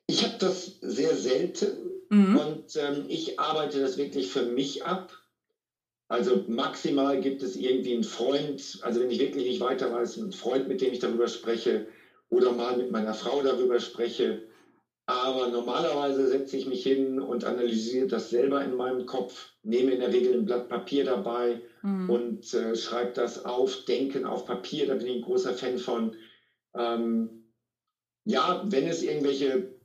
Ich 0.05 0.23
habe 0.23 0.35
das 0.37 0.77
sehr 0.81 1.15
selten 1.15 1.90
Mhm. 2.11 2.37
Und 2.37 2.75
ähm, 2.75 3.05
ich 3.07 3.39
arbeite 3.39 3.79
das 3.79 3.97
wirklich 3.97 4.27
für 4.27 4.43
mich 4.43 4.83
ab. 4.83 5.17
Also 6.09 6.43
maximal 6.47 7.21
gibt 7.21 7.41
es 7.41 7.55
irgendwie 7.55 7.93
einen 7.93 8.03
Freund, 8.03 8.79
also 8.81 8.99
wenn 8.99 9.09
ich 9.09 9.19
wirklich 9.19 9.45
nicht 9.45 9.61
weiter 9.61 9.93
weiß, 9.93 10.19
einen 10.19 10.33
Freund, 10.33 10.67
mit 10.67 10.81
dem 10.81 10.91
ich 10.91 10.99
darüber 10.99 11.29
spreche 11.29 11.87
oder 12.29 12.51
mal 12.51 12.75
mit 12.75 12.91
meiner 12.91 13.13
Frau 13.13 13.41
darüber 13.41 13.79
spreche. 13.79 14.43
Aber 15.05 15.47
normalerweise 15.47 16.27
setze 16.27 16.57
ich 16.57 16.65
mich 16.65 16.83
hin 16.83 17.17
und 17.17 17.45
analysiere 17.45 18.07
das 18.07 18.29
selber 18.29 18.61
in 18.61 18.75
meinem 18.75 19.05
Kopf, 19.05 19.53
nehme 19.63 19.91
in 19.91 19.99
der 19.99 20.11
Regel 20.11 20.33
ein 20.33 20.45
Blatt 20.45 20.67
Papier 20.67 21.05
dabei 21.05 21.61
mhm. 21.81 22.09
und 22.09 22.53
äh, 22.53 22.75
schreibe 22.75 23.13
das 23.13 23.45
auf, 23.45 23.85
Denken 23.85 24.25
auf 24.25 24.45
Papier, 24.45 24.87
da 24.87 24.95
bin 24.95 25.07
ich 25.07 25.15
ein 25.15 25.21
großer 25.21 25.53
Fan 25.53 25.77
von. 25.77 26.13
Ähm, 26.75 27.45
ja, 28.25 28.63
wenn 28.65 28.85
es 28.85 29.01
irgendwelche 29.01 29.80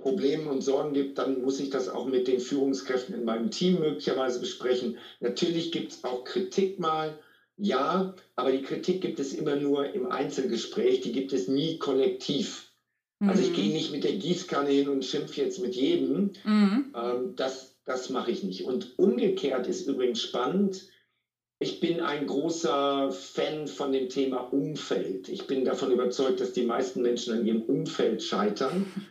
Probleme 0.00 0.50
und 0.50 0.62
Sorgen 0.62 0.94
gibt, 0.94 1.18
dann 1.18 1.42
muss 1.42 1.60
ich 1.60 1.70
das 1.70 1.88
auch 1.88 2.06
mit 2.06 2.28
den 2.28 2.40
Führungskräften 2.40 3.14
in 3.14 3.24
meinem 3.24 3.50
Team 3.50 3.80
möglicherweise 3.80 4.40
besprechen. 4.40 4.96
Natürlich 5.20 5.72
gibt 5.72 5.92
es 5.92 6.04
auch 6.04 6.24
Kritik 6.24 6.78
mal, 6.78 7.18
ja, 7.56 8.14
aber 8.36 8.52
die 8.52 8.62
Kritik 8.62 9.00
gibt 9.00 9.20
es 9.20 9.32
immer 9.32 9.56
nur 9.56 9.92
im 9.94 10.10
Einzelgespräch, 10.10 11.00
die 11.00 11.12
gibt 11.12 11.32
es 11.32 11.48
nie 11.48 11.78
kollektiv. 11.78 12.66
Also 13.22 13.42
ich 13.42 13.52
gehe 13.52 13.66
mhm. 13.66 13.74
nicht 13.74 13.92
mit 13.92 14.02
der 14.02 14.14
Gießkanne 14.14 14.70
hin 14.70 14.88
und 14.88 15.04
schimpfe 15.04 15.42
jetzt 15.42 15.58
mit 15.58 15.74
jedem. 15.74 16.32
Mhm. 16.42 16.94
Ähm, 16.94 17.34
das 17.36 17.70
das 17.90 18.08
mache 18.08 18.30
ich 18.30 18.44
nicht. 18.44 18.64
Und 18.64 18.98
umgekehrt 18.98 19.66
ist 19.66 19.86
übrigens 19.86 20.20
spannend. 20.20 20.86
Ich 21.58 21.80
bin 21.80 22.00
ein 22.00 22.26
großer 22.26 23.10
Fan 23.10 23.66
von 23.66 23.92
dem 23.92 24.08
Thema 24.08 24.52
Umfeld. 24.52 25.28
Ich 25.28 25.46
bin 25.46 25.64
davon 25.64 25.90
überzeugt, 25.90 26.40
dass 26.40 26.52
die 26.52 26.62
meisten 26.62 27.02
Menschen 27.02 27.34
an 27.34 27.44
ihrem 27.44 27.62
Umfeld 27.62 28.22
scheitern. 28.22 28.86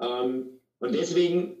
Ähm, 0.00 0.60
und 0.78 0.94
deswegen, 0.94 1.58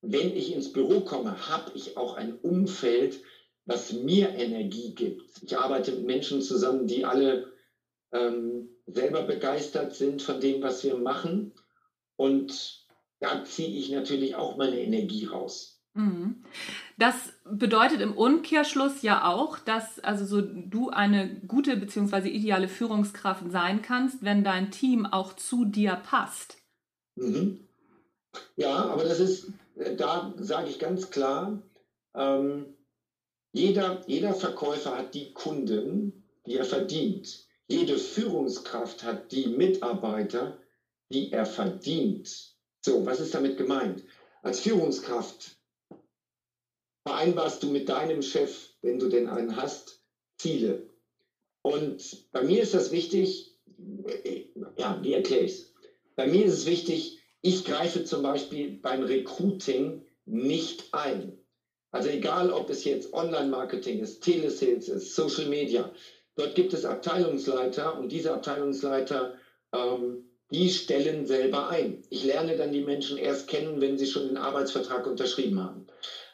wenn 0.00 0.34
ich 0.34 0.52
ins 0.52 0.72
Büro 0.72 1.00
komme, 1.00 1.48
habe 1.48 1.70
ich 1.74 1.96
auch 1.96 2.16
ein 2.16 2.34
Umfeld, 2.36 3.20
was 3.66 3.92
mir 3.92 4.30
Energie 4.30 4.94
gibt. 4.94 5.42
Ich 5.42 5.56
arbeite 5.56 5.92
mit 5.92 6.06
Menschen 6.06 6.40
zusammen, 6.40 6.86
die 6.86 7.04
alle 7.04 7.52
ähm, 8.12 8.70
selber 8.86 9.22
begeistert 9.22 9.94
sind 9.94 10.22
von 10.22 10.40
dem, 10.40 10.62
was 10.62 10.82
wir 10.82 10.96
machen. 10.96 11.52
Und 12.16 12.86
da 13.20 13.44
ziehe 13.44 13.78
ich 13.78 13.90
natürlich 13.90 14.34
auch 14.36 14.56
meine 14.56 14.80
Energie 14.80 15.26
raus. 15.26 15.82
Mhm. 15.94 16.44
Das 16.96 17.32
bedeutet 17.44 18.00
im 18.00 18.16
Umkehrschluss 18.16 19.02
ja 19.02 19.26
auch, 19.26 19.58
dass 19.58 19.98
also 20.00 20.24
so 20.24 20.40
du 20.40 20.90
eine 20.90 21.40
gute 21.46 21.76
bzw. 21.76 22.28
ideale 22.28 22.68
Führungskraft 22.68 23.50
sein 23.50 23.82
kannst, 23.82 24.22
wenn 24.22 24.44
dein 24.44 24.70
Team 24.70 25.06
auch 25.06 25.34
zu 25.34 25.64
dir 25.64 25.96
passt. 25.96 26.56
Mhm. 27.18 27.58
Ja, 28.56 28.86
aber 28.86 29.04
das 29.04 29.18
ist, 29.18 29.46
da 29.96 30.32
sage 30.38 30.68
ich 30.68 30.78
ganz 30.78 31.10
klar, 31.10 31.60
ähm, 32.14 32.76
jeder, 33.52 34.00
jeder 34.06 34.34
Verkäufer 34.34 34.96
hat 34.96 35.14
die 35.14 35.32
Kunden, 35.32 36.22
die 36.46 36.56
er 36.56 36.64
verdient. 36.64 37.46
Jede 37.68 37.98
Führungskraft 37.98 39.02
hat 39.02 39.32
die 39.32 39.48
Mitarbeiter, 39.48 40.58
die 41.12 41.32
er 41.32 41.44
verdient. 41.44 42.54
So, 42.84 43.04
was 43.04 43.20
ist 43.20 43.34
damit 43.34 43.56
gemeint? 43.56 44.04
Als 44.42 44.60
Führungskraft 44.60 45.56
vereinbarst 47.06 47.62
du 47.62 47.70
mit 47.70 47.88
deinem 47.88 48.22
Chef, 48.22 48.70
wenn 48.82 48.98
du 48.98 49.08
denn 49.08 49.26
einen 49.26 49.56
hast, 49.56 50.00
Ziele. 50.38 50.86
Und 51.62 52.28
bei 52.30 52.42
mir 52.42 52.62
ist 52.62 52.74
das 52.74 52.92
wichtig, 52.92 53.50
ja, 54.76 55.02
wie 55.02 55.14
erkläre 55.14 55.44
ich 55.44 55.52
es? 55.52 55.67
Bei 56.18 56.26
mir 56.26 56.44
ist 56.44 56.52
es 56.54 56.66
wichtig, 56.66 57.18
ich 57.40 57.64
greife 57.64 58.04
zum 58.04 58.22
Beispiel 58.22 58.78
beim 58.82 59.04
Recruiting 59.04 60.04
nicht 60.26 60.92
ein. 60.92 61.38
Also 61.92 62.08
egal, 62.10 62.50
ob 62.50 62.68
es 62.70 62.84
jetzt 62.84 63.14
Online-Marketing 63.14 64.00
ist, 64.00 64.20
Telesales 64.20 64.88
ist, 64.88 65.14
Social 65.14 65.46
Media, 65.46 65.90
Dort 66.38 66.54
gibt 66.54 66.72
es 66.72 66.84
Abteilungsleiter 66.84 67.98
und 67.98 68.12
diese 68.12 68.32
Abteilungsleiter, 68.32 69.34
ähm, 69.72 70.24
die 70.52 70.70
stellen 70.70 71.26
selber 71.26 71.68
ein. 71.68 72.00
Ich 72.10 72.22
lerne 72.22 72.54
dann 72.54 72.70
die 72.70 72.80
Menschen 72.80 73.16
erst 73.16 73.48
kennen, 73.48 73.80
wenn 73.80 73.98
sie 73.98 74.06
schon 74.06 74.26
den 74.26 74.36
Arbeitsvertrag 74.36 75.04
unterschrieben 75.08 75.60
haben. 75.60 75.84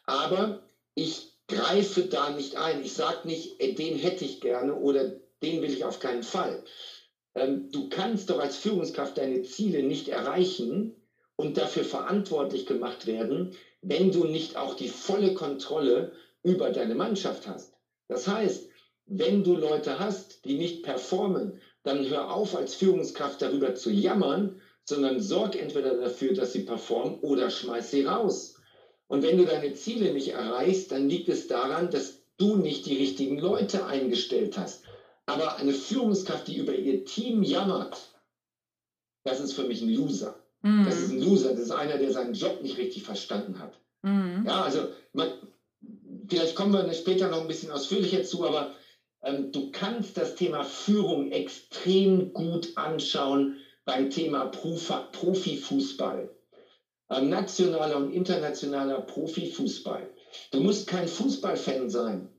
Aber 0.05 0.61
ich 0.95 1.33
greife 1.49 2.05
da 2.05 2.29
nicht 2.29 2.57
ein. 2.57 2.83
Ich 2.83 2.93
sage 2.93 3.27
nicht, 3.27 3.59
äh, 3.61 3.73
den 3.73 3.97
hätte 3.97 4.27
ich 4.27 4.41
gerne 4.41 4.75
oder 4.75 5.11
den 5.43 5.63
will 5.63 5.73
ich 5.73 5.87
auf 5.87 5.99
keinen 6.01 6.23
Fall. 6.23 6.63
Ähm, 7.35 7.71
du 7.73 7.89
kannst 7.89 8.31
doch 8.31 8.39
als 8.39 8.57
Führungskraft 8.57 9.19
deine 9.19 9.43
Ziele 9.43 9.83
nicht 9.83 10.09
erreichen 10.09 10.95
und 11.37 11.57
dafür 11.57 11.85
verantwortlich 11.85 12.67
gemacht 12.67 13.07
werden, 13.07 13.55
wenn 13.83 14.13
du 14.13 14.25
nicht 14.25 14.57
auch 14.57 14.75
die 14.75 14.89
volle 14.89 15.35
Kontrolle 15.35 16.13
über 16.43 16.71
deine 16.71 16.95
Mannschaft 16.95 17.47
hast. 17.47 17.75
Das 18.09 18.29
heißt, 18.29 18.69
wenn 19.07 19.45
du 19.45 19.55
Leute 19.55 19.99
hast, 19.99 20.45
die 20.45 20.55
nicht 20.55 20.83
performen, 20.83 21.59
dann 21.83 22.09
hör 22.09 22.33
auf, 22.33 22.55
als 22.55 22.75
Führungskraft 22.75 23.43
darüber 23.43 23.75
zu 23.75 23.91
jammern, 23.91 24.61
sondern 24.85 25.21
sorg 25.21 25.57
entweder 25.57 25.97
dafür, 25.97 26.33
dass 26.33 26.53
sie 26.53 26.61
performen 26.61 27.19
oder 27.21 27.51
schmeiß 27.51 27.91
sie 27.91 28.05
raus. 28.05 28.57
Und 29.07 29.23
wenn 29.23 29.37
du 29.37 29.45
deine 29.45 29.75
Ziele 29.75 30.13
nicht 30.13 30.29
erreichst, 30.29 30.93
dann 30.93 31.09
liegt 31.09 31.29
es 31.29 31.47
daran, 31.47 31.91
dass 31.91 32.23
du 32.39 32.57
nicht 32.57 32.87
die 32.87 32.97
richtigen 32.97 33.39
Leute 33.39 33.87
eingestellt 33.87 34.57
hast. 34.57 34.85
Aber 35.27 35.57
eine 35.57 35.73
Führungskraft, 35.73 36.47
die 36.47 36.57
über 36.57 36.75
ihr 36.75 37.05
Team 37.05 37.43
jammert, 37.43 38.13
das 39.25 39.41
ist 39.41 39.55
für 39.55 39.65
mich 39.65 39.81
ein 39.81 39.89
Loser. 39.89 40.45
Mhm. 40.63 40.85
Das 40.85 40.97
ist 40.97 41.11
ein 41.11 41.23
Loser. 41.23 41.53
Das 41.53 41.61
ist 41.61 41.71
einer, 41.71 41.99
der 41.99 42.13
seinen 42.13 42.35
Job 42.35 42.61
nicht 42.61 42.77
richtig 42.77 43.03
verstanden 43.03 43.59
hat. 43.59 43.81
Mhm. 44.03 44.45
Ja, 44.47 44.63
also 44.63 44.89
man, 45.13 45.33
vielleicht 46.29 46.55
kommen 46.55 46.73
wir 46.73 46.93
später 46.93 47.29
noch 47.29 47.41
ein 47.41 47.49
bisschen 47.49 47.71
ausführlicher 47.71 48.23
zu, 48.23 48.45
aber 48.45 48.75
ähm, 49.23 49.51
du 49.51 49.71
kannst 49.71 50.17
das 50.17 50.35
Thema 50.35 50.63
Führung 50.63 51.31
extrem 51.31 52.33
gut 52.33 52.73
anschauen 52.77 53.57
beim 53.87 54.11
Thema 54.11 54.47
Profifußball. 54.47 56.31
Ähm, 57.11 57.29
nationaler 57.29 57.99
und 57.99 58.11
internationaler 58.11 59.01
Profifußball. 59.01 60.13
Du 60.51 60.61
musst 60.61 60.87
kein 60.87 61.09
Fußballfan 61.09 61.89
sein, 61.89 62.31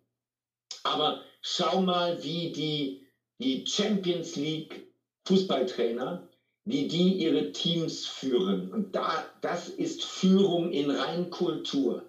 aber 0.84 1.22
schau 1.48 1.82
mal, 1.82 2.24
wie 2.24 2.52
die, 2.52 3.06
die 3.38 3.68
Champions 3.68 4.36
League 4.36 4.88
Fußballtrainer, 5.26 6.28
wie 6.64 6.88
die 6.88 7.14
ihre 7.14 7.52
Teams 7.52 8.08
führen. 8.08 8.74
Und 8.74 8.96
da, 8.96 9.24
das 9.42 9.70
ist 9.70 10.04
Führung 10.04 10.72
in 10.72 10.90
Reinkultur. 10.90 12.08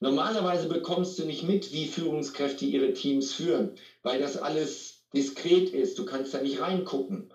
Normalerweise 0.00 0.68
bekommst 0.68 1.18
du 1.18 1.24
nicht 1.24 1.42
mit, 1.42 1.72
wie 1.72 1.86
Führungskräfte 1.86 2.66
ihre 2.66 2.92
Teams 2.92 3.32
führen, 3.32 3.72
weil 4.02 4.20
das 4.20 4.36
alles 4.36 5.06
diskret 5.14 5.70
ist. 5.70 5.98
Du 5.98 6.04
kannst 6.04 6.34
da 6.34 6.42
nicht 6.42 6.60
reingucken. 6.60 7.32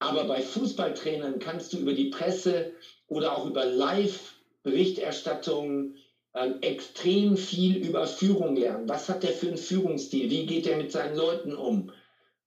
Aber 0.00 0.24
bei 0.24 0.42
Fußballtrainern 0.42 1.38
kannst 1.38 1.72
du 1.72 1.78
über 1.78 1.92
die 1.92 2.10
Presse 2.10 2.72
oder 3.06 3.36
auch 3.36 3.46
über 3.46 3.64
Live-Berichterstattungen 3.64 5.94
ähm, 6.34 6.58
extrem 6.60 7.36
viel 7.36 7.76
über 7.76 8.06
Führung 8.06 8.56
lernen. 8.56 8.88
Was 8.88 9.08
hat 9.08 9.22
der 9.22 9.32
für 9.32 9.48
einen 9.48 9.56
Führungsstil? 9.56 10.30
Wie 10.30 10.46
geht 10.46 10.66
er 10.66 10.76
mit 10.76 10.92
seinen 10.92 11.16
Leuten 11.16 11.54
um? 11.54 11.90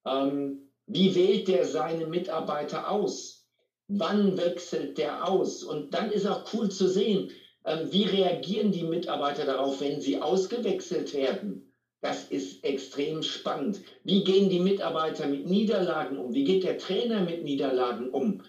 Ähm, 0.06 0.70
wie 0.86 1.14
wählt 1.14 1.48
der 1.48 1.64
seine 1.64 2.06
Mitarbeiter 2.06 2.90
aus? 2.90 3.46
Wann 3.88 4.36
wechselt 4.38 4.96
der 4.96 5.28
aus? 5.28 5.62
Und 5.62 5.92
dann 5.92 6.10
ist 6.10 6.26
auch 6.26 6.52
cool 6.54 6.70
zu 6.70 6.88
sehen, 6.88 7.30
ähm, 7.64 7.90
wie 7.90 8.04
reagieren 8.04 8.72
die 8.72 8.84
Mitarbeiter 8.84 9.44
darauf, 9.44 9.80
wenn 9.80 10.00
sie 10.00 10.20
ausgewechselt 10.20 11.12
werden? 11.14 11.70
Das 12.00 12.24
ist 12.24 12.64
extrem 12.64 13.22
spannend. 13.22 13.80
Wie 14.02 14.24
gehen 14.24 14.50
die 14.50 14.58
Mitarbeiter 14.58 15.26
mit 15.26 15.46
Niederlagen 15.46 16.18
um? 16.18 16.34
Wie 16.34 16.44
geht 16.44 16.64
der 16.64 16.76
Trainer 16.76 17.20
mit 17.20 17.44
Niederlagen 17.44 18.10
um? 18.10 18.42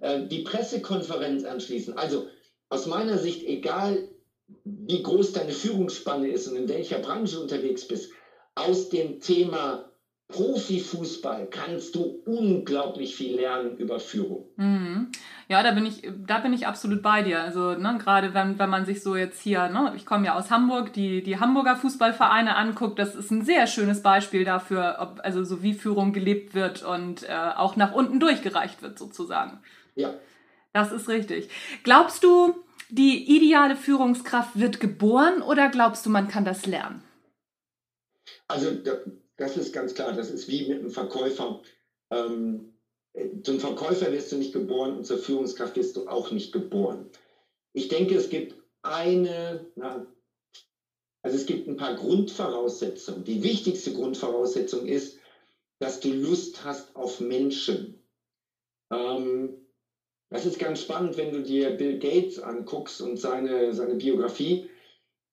Äh, 0.00 0.26
die 0.26 0.40
Pressekonferenz 0.40 1.44
anschließend. 1.44 1.96
Also 1.96 2.26
aus 2.68 2.86
meiner 2.86 3.16
Sicht, 3.16 3.42
egal 3.44 4.08
wie 4.64 5.02
groß 5.02 5.32
deine 5.32 5.52
Führungsspanne 5.52 6.28
ist 6.28 6.48
und 6.48 6.56
in 6.56 6.68
welcher 6.68 6.98
Branche 6.98 7.36
du 7.36 7.42
unterwegs 7.42 7.86
bist, 7.86 8.12
aus 8.54 8.88
dem 8.88 9.20
Thema 9.20 9.88
Profifußball 10.28 11.46
kannst 11.46 11.94
du 11.94 12.22
unglaublich 12.26 13.16
viel 13.16 13.36
lernen 13.36 13.78
über 13.78 13.98
Führung. 13.98 14.44
Mhm. 14.56 15.10
Ja, 15.48 15.62
da 15.62 15.70
bin 15.70 15.86
ich, 15.86 16.06
da 16.26 16.38
bin 16.40 16.52
ich 16.52 16.66
absolut 16.66 17.02
bei 17.02 17.22
dir. 17.22 17.40
Also 17.40 17.72
ne, 17.72 17.96
gerade 17.98 18.34
wenn, 18.34 18.58
wenn 18.58 18.68
man 18.68 18.84
sich 18.84 19.02
so 19.02 19.16
jetzt 19.16 19.40
hier, 19.40 19.70
ne, 19.70 19.94
ich 19.96 20.04
komme 20.04 20.26
ja 20.26 20.34
aus 20.34 20.50
Hamburg, 20.50 20.92
die, 20.92 21.22
die 21.22 21.40
Hamburger 21.40 21.76
Fußballvereine 21.76 22.56
anguckt, 22.56 22.98
das 22.98 23.14
ist 23.14 23.30
ein 23.30 23.42
sehr 23.42 23.66
schönes 23.66 24.02
Beispiel 24.02 24.44
dafür, 24.44 24.96
ob, 25.00 25.20
also 25.22 25.44
so 25.44 25.62
wie 25.62 25.72
Führung 25.72 26.12
gelebt 26.12 26.54
wird 26.54 26.82
und 26.82 27.26
äh, 27.26 27.32
auch 27.56 27.76
nach 27.76 27.94
unten 27.94 28.20
durchgereicht 28.20 28.82
wird 28.82 28.98
sozusagen. 28.98 29.60
Ja. 29.94 30.12
Das 30.74 30.92
ist 30.92 31.08
richtig. 31.08 31.48
Glaubst 31.84 32.22
du, 32.22 32.54
die 32.90 33.36
ideale 33.36 33.76
Führungskraft 33.76 34.58
wird 34.58 34.80
geboren 34.80 35.42
oder 35.42 35.68
glaubst 35.68 36.06
du, 36.06 36.10
man 36.10 36.28
kann 36.28 36.44
das 36.44 36.66
lernen? 36.66 37.02
Also 38.46 38.70
das 39.36 39.56
ist 39.56 39.72
ganz 39.72 39.94
klar, 39.94 40.12
das 40.12 40.30
ist 40.30 40.48
wie 40.48 40.68
mit 40.68 40.80
einem 40.80 40.90
Verkäufer. 40.90 41.60
Ähm, 42.10 42.74
zum 43.42 43.60
Verkäufer 43.60 44.12
wirst 44.12 44.32
du 44.32 44.36
nicht 44.36 44.52
geboren 44.52 44.96
und 44.96 45.04
zur 45.04 45.18
Führungskraft 45.18 45.76
wirst 45.76 45.96
du 45.96 46.08
auch 46.08 46.30
nicht 46.30 46.52
geboren. 46.52 47.10
Ich 47.72 47.88
denke, 47.88 48.14
es 48.14 48.30
gibt 48.30 48.54
eine, 48.82 49.66
na, 49.76 50.06
also 51.22 51.36
es 51.36 51.46
gibt 51.46 51.68
ein 51.68 51.76
paar 51.76 51.94
Grundvoraussetzungen. 51.96 53.24
Die 53.24 53.42
wichtigste 53.42 53.92
Grundvoraussetzung 53.92 54.86
ist, 54.86 55.18
dass 55.78 56.00
du 56.00 56.12
Lust 56.12 56.64
hast 56.64 56.94
auf 56.96 57.20
Menschen. 57.20 58.02
Ähm, 58.90 59.67
Das 60.30 60.44
ist 60.44 60.58
ganz 60.58 60.82
spannend, 60.82 61.16
wenn 61.16 61.32
du 61.32 61.42
dir 61.42 61.70
Bill 61.70 61.98
Gates 61.98 62.38
anguckst 62.38 63.00
und 63.00 63.18
seine, 63.18 63.72
seine 63.72 63.94
Biografie, 63.94 64.66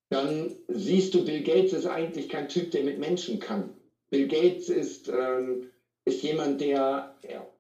dann 0.10 0.56
siehst 0.68 1.14
du, 1.14 1.26
Bill 1.26 1.44
Gates 1.44 1.74
ist 1.74 1.86
eigentlich 1.86 2.30
kein 2.30 2.48
Typ, 2.48 2.72
der 2.72 2.84
mit 2.84 3.00
Menschen 3.00 3.40
kann. 3.40 3.74
Bill 4.10 4.28
Gates 4.28 4.70
ist, 4.70 5.10
ähm, 5.10 5.66
ist 6.06 6.24
jemand, 6.24 6.62
der 6.62 7.16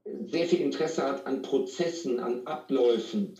sehr 0.05 0.45
viel 0.45 0.61
Interesse 0.61 1.03
hat 1.03 1.25
an 1.25 1.41
Prozessen, 1.41 2.19
an 2.19 2.45
Abläufen, 2.45 3.33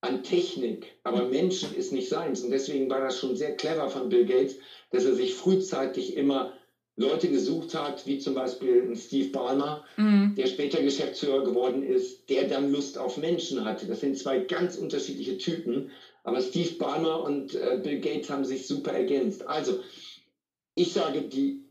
an 0.00 0.22
Technik, 0.22 0.94
aber 1.04 1.24
Menschen 1.24 1.74
ist 1.74 1.92
nicht 1.92 2.08
seins. 2.08 2.42
Und 2.42 2.50
deswegen 2.50 2.90
war 2.90 3.00
das 3.00 3.18
schon 3.18 3.36
sehr 3.36 3.54
clever 3.56 3.88
von 3.88 4.08
Bill 4.08 4.24
Gates, 4.24 4.58
dass 4.90 5.04
er 5.04 5.14
sich 5.14 5.34
frühzeitig 5.34 6.16
immer 6.16 6.52
Leute 6.98 7.28
gesucht 7.28 7.74
hat, 7.74 8.06
wie 8.06 8.18
zum 8.18 8.34
Beispiel 8.34 8.94
Steve 8.96 9.28
Ballmer, 9.28 9.84
mhm. 9.96 10.34
der 10.36 10.46
später 10.46 10.82
Geschäftsführer 10.82 11.44
geworden 11.44 11.84
ist, 11.84 12.28
der 12.28 12.48
dann 12.48 12.72
Lust 12.72 12.98
auf 12.98 13.16
Menschen 13.16 13.64
hatte. 13.64 13.86
Das 13.86 14.00
sind 14.00 14.18
zwei 14.18 14.40
ganz 14.40 14.76
unterschiedliche 14.76 15.38
Typen, 15.38 15.90
aber 16.24 16.40
Steve 16.40 16.74
Ballmer 16.74 17.22
und 17.22 17.54
äh, 17.54 17.80
Bill 17.82 18.00
Gates 18.00 18.28
haben 18.30 18.44
sich 18.44 18.66
super 18.66 18.92
ergänzt. 18.92 19.46
Also, 19.46 19.78
ich 20.74 20.92
sage, 20.92 21.22
die, 21.22 21.64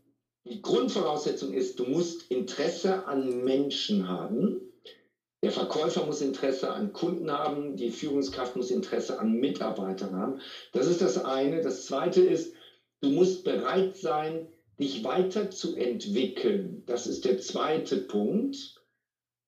die 0.46 0.62
Grundvoraussetzung 0.62 1.52
ist, 1.52 1.78
du 1.78 1.84
musst 1.84 2.30
Interesse 2.30 3.06
an 3.06 3.44
Menschen 3.44 4.08
haben. 4.08 4.62
Der 5.44 5.52
Verkäufer 5.52 6.06
muss 6.06 6.22
Interesse 6.22 6.70
an 6.70 6.94
Kunden 6.94 7.30
haben, 7.30 7.76
die 7.76 7.90
Führungskraft 7.90 8.56
muss 8.56 8.70
Interesse 8.70 9.20
an 9.20 9.34
Mitarbeitern 9.34 10.16
haben. 10.16 10.40
Das 10.72 10.86
ist 10.86 11.02
das 11.02 11.22
eine. 11.22 11.62
Das 11.62 11.84
zweite 11.84 12.22
ist, 12.22 12.54
du 13.02 13.10
musst 13.10 13.44
bereit 13.44 13.96
sein, 13.96 14.48
dich 14.78 15.04
weiterzuentwickeln. 15.04 16.82
Das 16.86 17.06
ist 17.06 17.24
der 17.24 17.38
zweite 17.38 17.96
Punkt. 17.96 18.80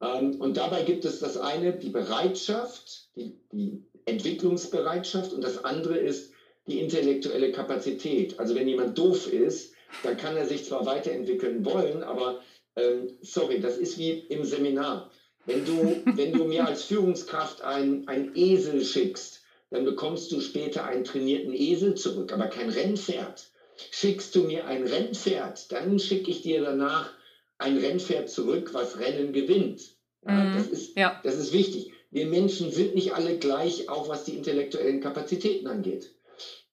Ähm, 0.01 0.41
und 0.41 0.57
dabei 0.57 0.83
gibt 0.83 1.05
es 1.05 1.21
das 1.21 1.37
eine, 1.37 1.73
die 1.73 1.91
Bereitschaft, 1.91 3.09
die, 3.17 3.39
die 3.53 3.85
Entwicklungsbereitschaft 4.07 5.33
und 5.33 5.45
das 5.45 5.65
andere 5.65 5.99
ist 5.99 6.33
die 6.67 6.81
intellektuelle 6.81 7.53
Kapazität. 7.53 8.39
Also 8.39 8.55
wenn 8.55 8.69
jemand 8.69 8.99
doof 8.99 9.33
ist, 9.33 9.75
dann 10.03 10.17
kann 10.17 10.37
er 10.37 10.47
sich 10.47 10.65
zwar 10.65 10.87
weiterentwickeln 10.87 11.65
wollen, 11.65 12.03
aber 12.03 12.41
ähm, 12.77 13.19
sorry, 13.23 13.61
das 13.61 13.77
ist 13.77 13.99
wie 13.99 14.11
im 14.11 14.45
Seminar. 14.45 15.11
Wenn 15.47 15.65
du, 15.65 16.03
wenn 16.17 16.33
du 16.33 16.45
mir 16.45 16.67
als 16.67 16.85
Führungskraft 16.85 17.63
ein, 17.63 18.07
ein 18.09 18.33
Esel 18.35 18.85
schickst, 18.85 19.43
dann 19.71 19.85
bekommst 19.85 20.33
du 20.33 20.41
später 20.41 20.85
einen 20.85 21.05
trainierten 21.05 21.55
Esel 21.55 21.95
zurück, 21.95 22.33
aber 22.33 22.49
kein 22.49 22.71
Rennpferd. 22.71 23.51
Schickst 23.91 24.35
du 24.35 24.45
mir 24.45 24.67
ein 24.67 24.85
Rennpferd, 24.85 25.71
dann 25.73 25.99
schicke 25.99 26.31
ich 26.31 26.43
dir 26.43 26.63
danach 26.63 27.13
ein 27.59 27.77
Rennpferd 27.77 28.31
zurück, 28.31 28.71
was 28.73 28.99
Rennen 28.99 29.33
gewinnt. 29.33 29.97
Ja, 30.27 30.33
mhm. 30.33 30.57
das, 30.57 30.67
ist, 30.69 30.97
ja. 30.97 31.21
das 31.23 31.37
ist 31.37 31.53
wichtig. 31.53 31.93
Wir 32.11 32.27
Menschen 32.27 32.71
sind 32.73 32.95
nicht 32.95 33.15
alle 33.15 33.39
gleich, 33.39 33.89
auch 33.89 34.09
was 34.09 34.25
die 34.25 34.37
intellektuellen 34.37 35.01
Kapazitäten 35.01 35.67
angeht. 35.67 36.13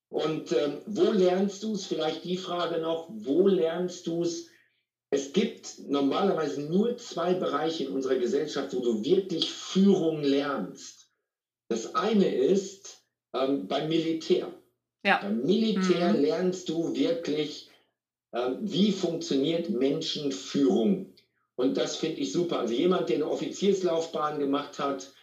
Und 0.10 0.52
ähm, 0.54 0.82
wo 0.86 1.12
lernst 1.12 1.64
du 1.64 1.74
es? 1.74 1.86
Vielleicht 1.86 2.24
die 2.24 2.38
Frage 2.38 2.80
noch, 2.80 3.10
wo 3.10 3.48
lernst 3.48 4.08
du 4.08 4.24
es? 4.24 4.48
Es 5.10 5.34
gibt 5.34 5.80
normalerweise 5.80 6.62
nur 6.62 6.98
zwei 6.98 7.34
Bereiche 7.34 7.86
in 7.86 7.92
unserer 7.92 8.16
Gesellschaft, 8.16 8.74
wo 8.74 8.82
du 8.82 9.04
wirklich 9.04 9.52
Führung 9.52 10.22
lernst. 10.22 11.10
Das 11.70 11.96
eine 11.96 12.34
ist 12.34 13.04
ähm, 13.34 13.68
beim 13.68 13.90
Militär. 13.90 14.52
Ja. 15.08 15.20
Beim 15.22 15.46
Militär 15.46 16.14
mhm. 16.14 16.22
lernst 16.22 16.68
du 16.68 16.94
wirklich, 16.94 17.70
äh, 18.34 18.52
wie 18.60 18.92
funktioniert 18.92 19.70
Menschenführung. 19.70 21.14
Und 21.56 21.78
das 21.78 21.96
finde 21.96 22.20
ich 22.20 22.34
super. 22.34 22.60
Also 22.60 22.74
jemand, 22.74 23.08
der 23.08 23.16
eine 23.16 23.30
Offizierslaufbahn 23.30 24.38
gemacht 24.38 24.80
hat 24.80 25.14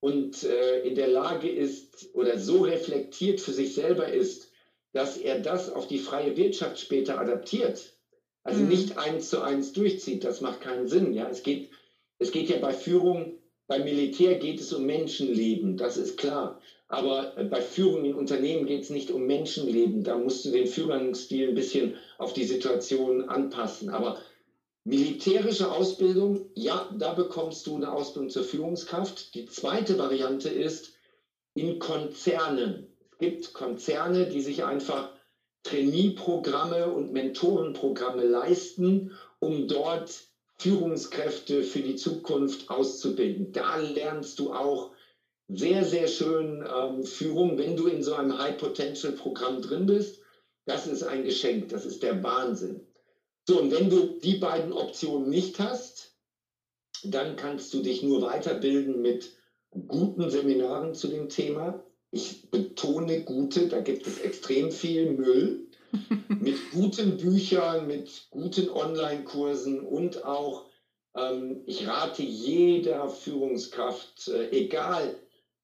und 0.00 0.44
äh, 0.44 0.80
in 0.80 0.94
der 0.94 1.08
Lage 1.08 1.50
ist 1.50 2.08
oder 2.14 2.38
so 2.38 2.62
reflektiert 2.62 3.38
für 3.38 3.52
sich 3.52 3.74
selber 3.74 4.08
ist, 4.10 4.50
dass 4.94 5.18
er 5.18 5.40
das 5.40 5.70
auf 5.70 5.88
die 5.88 5.98
freie 5.98 6.36
Wirtschaft 6.38 6.80
später 6.80 7.20
adaptiert. 7.20 7.92
Also 8.44 8.60
mhm. 8.60 8.68
nicht 8.68 8.96
eins 8.96 9.28
zu 9.28 9.42
eins 9.42 9.74
durchzieht, 9.74 10.24
das 10.24 10.40
macht 10.40 10.62
keinen 10.62 10.88
Sinn. 10.88 11.12
Ja? 11.12 11.28
Es, 11.28 11.42
geht, 11.42 11.68
es 12.18 12.32
geht 12.32 12.48
ja 12.48 12.56
bei 12.56 12.72
Führung, 12.72 13.38
beim 13.66 13.84
Militär 13.84 14.36
geht 14.36 14.60
es 14.60 14.72
um 14.72 14.86
Menschenleben, 14.86 15.76
das 15.76 15.98
ist 15.98 16.16
klar. 16.16 16.62
Aber 16.88 17.32
bei 17.50 17.60
Führung 17.60 18.04
in 18.04 18.14
Unternehmen 18.14 18.66
geht 18.66 18.82
es 18.82 18.90
nicht 18.90 19.10
um 19.10 19.26
Menschenleben. 19.26 20.04
Da 20.04 20.18
musst 20.18 20.44
du 20.44 20.50
den 20.50 20.66
Führungsstil 20.66 21.48
ein 21.48 21.54
bisschen 21.54 21.96
auf 22.18 22.32
die 22.32 22.44
Situation 22.44 23.28
anpassen. 23.28 23.88
Aber 23.90 24.18
militärische 24.84 25.70
Ausbildung, 25.70 26.50
ja, 26.54 26.88
da 26.98 27.14
bekommst 27.14 27.66
du 27.66 27.76
eine 27.76 27.90
Ausbildung 27.90 28.30
zur 28.30 28.44
Führungskraft. 28.44 29.34
Die 29.34 29.46
zweite 29.46 29.98
Variante 29.98 30.50
ist 30.50 30.92
in 31.54 31.78
Konzernen. 31.78 32.88
Es 33.12 33.18
gibt 33.18 33.54
Konzerne, 33.54 34.26
die 34.26 34.40
sich 34.40 34.64
einfach 34.64 35.10
Trainee-Programme 35.62 36.90
und 36.92 37.12
Mentorenprogramme 37.12 38.24
leisten, 38.24 39.12
um 39.38 39.66
dort 39.66 40.24
Führungskräfte 40.58 41.62
für 41.62 41.80
die 41.80 41.96
Zukunft 41.96 42.68
auszubilden. 42.68 43.52
Da 43.52 43.76
lernst 43.76 44.38
du 44.38 44.52
auch 44.52 44.93
sehr, 45.48 45.84
sehr 45.84 46.08
schön 46.08 46.64
ähm, 46.66 47.04
Führung, 47.04 47.58
wenn 47.58 47.76
du 47.76 47.86
in 47.86 48.02
so 48.02 48.14
einem 48.14 48.38
High-Potential-Programm 48.38 49.62
drin 49.62 49.86
bist. 49.86 50.20
Das 50.66 50.86
ist 50.86 51.02
ein 51.02 51.24
Geschenk, 51.24 51.68
das 51.68 51.84
ist 51.84 52.02
der 52.02 52.22
Wahnsinn. 52.22 52.80
So, 53.46 53.60
und 53.60 53.70
wenn 53.70 53.90
du 53.90 54.18
die 54.20 54.36
beiden 54.36 54.72
Optionen 54.72 55.28
nicht 55.28 55.58
hast, 55.58 56.16
dann 57.02 57.36
kannst 57.36 57.74
du 57.74 57.82
dich 57.82 58.02
nur 58.02 58.22
weiterbilden 58.22 59.02
mit 59.02 59.36
guten 59.88 60.30
Seminaren 60.30 60.94
zu 60.94 61.08
dem 61.08 61.28
Thema. 61.28 61.84
Ich 62.10 62.50
betone 62.50 63.22
gute, 63.24 63.68
da 63.68 63.80
gibt 63.80 64.06
es 64.06 64.18
extrem 64.20 64.70
viel 64.70 65.10
Müll. 65.12 65.68
mit 66.28 66.56
guten 66.72 67.16
Büchern, 67.18 67.86
mit 67.86 68.28
guten 68.30 68.68
Online-Kursen 68.68 69.80
und 69.80 70.24
auch, 70.24 70.66
ähm, 71.16 71.62
ich 71.66 71.86
rate 71.86 72.22
jeder 72.22 73.08
Führungskraft, 73.08 74.28
äh, 74.28 74.50
egal 74.50 75.14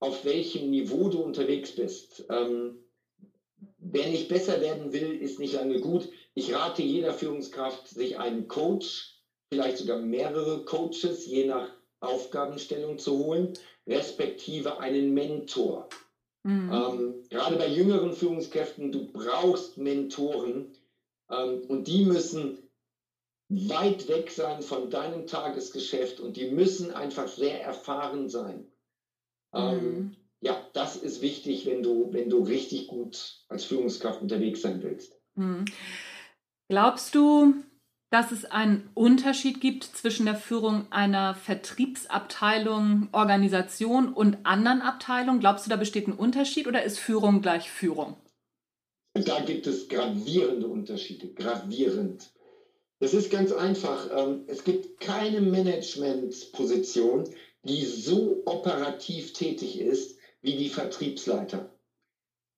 auf 0.01 0.25
welchem 0.25 0.71
Niveau 0.71 1.09
du 1.09 1.21
unterwegs 1.21 1.75
bist. 1.75 2.25
Ähm, 2.31 2.79
wer 3.79 4.09
nicht 4.09 4.29
besser 4.29 4.61
werden 4.61 4.93
will, 4.93 5.15
ist 5.21 5.39
nicht 5.39 5.55
lange 5.55 5.81
gut. 5.81 6.09
Ich 6.35 6.55
rate 6.55 6.83
jeder 6.83 7.13
Führungskraft, 7.13 7.89
sich 7.89 8.19
einen 8.19 8.49
Coach, 8.49 9.21
vielleicht 9.53 9.79
sogar 9.79 9.99
mehrere 9.99 10.65
Coaches, 10.65 11.27
je 11.27 11.47
nach 11.47 11.71
Aufgabenstellung 12.01 12.99
zu 12.99 13.19
holen, 13.19 13.53
respektive 13.87 14.81
einen 14.81 15.13
Mentor. 15.13 15.89
Mhm. 16.45 16.73
Ähm, 16.73 17.15
gerade 17.29 17.57
bei 17.57 17.69
jüngeren 17.69 18.15
Führungskräften, 18.15 18.93
du 18.93 19.07
brauchst 19.13 19.77
Mentoren 19.77 20.75
ähm, 21.31 21.63
und 21.69 21.87
die 21.87 22.05
müssen 22.05 22.71
weit 23.51 24.09
weg 24.09 24.31
sein 24.31 24.63
von 24.63 24.89
deinem 24.89 25.27
Tagesgeschäft 25.27 26.21
und 26.21 26.37
die 26.37 26.51
müssen 26.51 26.93
einfach 26.93 27.29
sehr 27.29 27.63
erfahren 27.63 28.31
sein. 28.31 28.67
Ähm, 29.55 29.85
mhm. 29.85 30.17
Ja, 30.43 30.57
das 30.73 30.97
ist 30.97 31.21
wichtig, 31.21 31.67
wenn 31.67 31.83
du, 31.83 32.13
wenn 32.13 32.31
du 32.31 32.43
richtig 32.43 32.87
gut 32.87 33.45
als 33.49 33.65
Führungskraft 33.65 34.23
unterwegs 34.23 34.63
sein 34.63 34.83
willst. 34.83 35.21
Mhm. 35.35 35.67
Glaubst 36.69 37.15
du, 37.15 37.55
dass 38.11 38.33
es 38.33 38.45
einen 38.45 38.91
Unterschied 38.95 39.61
gibt 39.61 39.85
zwischen 39.85 40.27
der 40.27 40.35
Führung 40.35 40.91
einer 40.91 41.35
Vertriebsabteilung, 41.35 43.09
Organisation 43.13 44.13
und 44.13 44.39
anderen 44.45 44.83
Abteilungen? 44.83 45.41
Glaubst 45.41 45.67
du, 45.67 45.71
da 45.71 45.77
besteht 45.77 46.09
ein 46.09 46.13
Unterschied 46.13 46.67
oder 46.67 46.83
ist 46.83 46.99
Führung 46.99 47.43
gleich 47.43 47.71
Führung? 47.71 48.17
Da 49.15 49.41
gibt 49.41 49.67
es 49.67 49.89
gravierende 49.89 50.69
Unterschiede, 50.69 51.29
gravierend. 51.35 52.31
Das 53.01 53.15
ist 53.15 53.31
ganz 53.31 53.53
einfach. 53.53 54.09
Ähm, 54.17 54.45
es 54.47 54.65
gibt 54.65 55.01
keine 55.01 55.41
Managementposition, 55.41 57.29
die 57.63 57.85
so 57.85 58.43
operativ 58.47 59.33
tätig 59.33 59.79
ist 59.79 60.19
wie 60.43 60.57
die 60.57 60.69
Vertriebsleiter. 60.69 61.75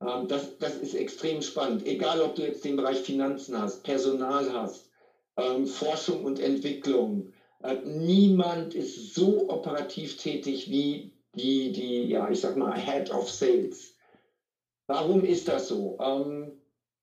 Ähm, 0.00 0.28
das, 0.28 0.58
das 0.58 0.76
ist 0.76 0.94
extrem 0.94 1.42
spannend. 1.42 1.86
Egal, 1.86 2.20
ob 2.20 2.34
du 2.34 2.42
jetzt 2.42 2.64
den 2.64 2.76
Bereich 2.76 2.98
Finanzen 2.98 3.60
hast, 3.60 3.82
Personal 3.82 4.52
hast, 4.52 4.90
ähm, 5.36 5.66
Forschung 5.66 6.24
und 6.24 6.40
Entwicklung. 6.40 7.32
Äh, 7.62 7.76
niemand 7.84 8.74
ist 8.74 9.14
so 9.14 9.48
operativ 9.48 10.16
tätig 10.16 10.68
wie 10.70 11.12
die, 11.34 11.72
die, 11.72 12.08
ja, 12.08 12.28
ich 12.30 12.40
sag 12.40 12.56
mal, 12.56 12.78
Head 12.78 13.10
of 13.10 13.30
Sales. 13.30 13.94
Warum 14.86 15.24
ist 15.24 15.48
das 15.48 15.68
so? 15.68 15.96
Ähm, 16.00 16.60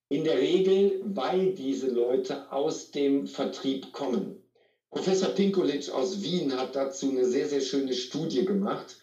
in 0.09 0.23
der 0.23 0.39
Regel, 0.39 1.01
weil 1.03 1.53
diese 1.53 1.87
Leute 1.87 2.51
aus 2.51 2.91
dem 2.91 3.27
Vertrieb 3.27 3.91
kommen. 3.91 4.43
Professor 4.91 5.29
Pinkovic 5.29 5.89
aus 5.91 6.23
Wien 6.23 6.55
hat 6.57 6.75
dazu 6.75 7.09
eine 7.09 7.25
sehr, 7.25 7.47
sehr 7.47 7.61
schöne 7.61 7.93
Studie 7.93 8.43
gemacht. 8.43 8.97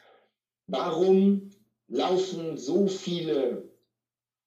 Warum 0.66 1.50
laufen 1.86 2.58
so 2.58 2.88
viele 2.88 3.70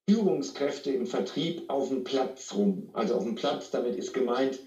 Führungskräfte 0.10 0.92
im 0.92 1.06
Vertrieb 1.06 1.70
auf 1.70 1.88
dem 1.88 2.04
Platz 2.04 2.54
rum? 2.54 2.90
Also 2.94 3.16
auf 3.16 3.24
dem 3.24 3.36
Platz, 3.36 3.70
damit 3.70 3.96
ist 3.96 4.14
gemeint, 4.14 4.60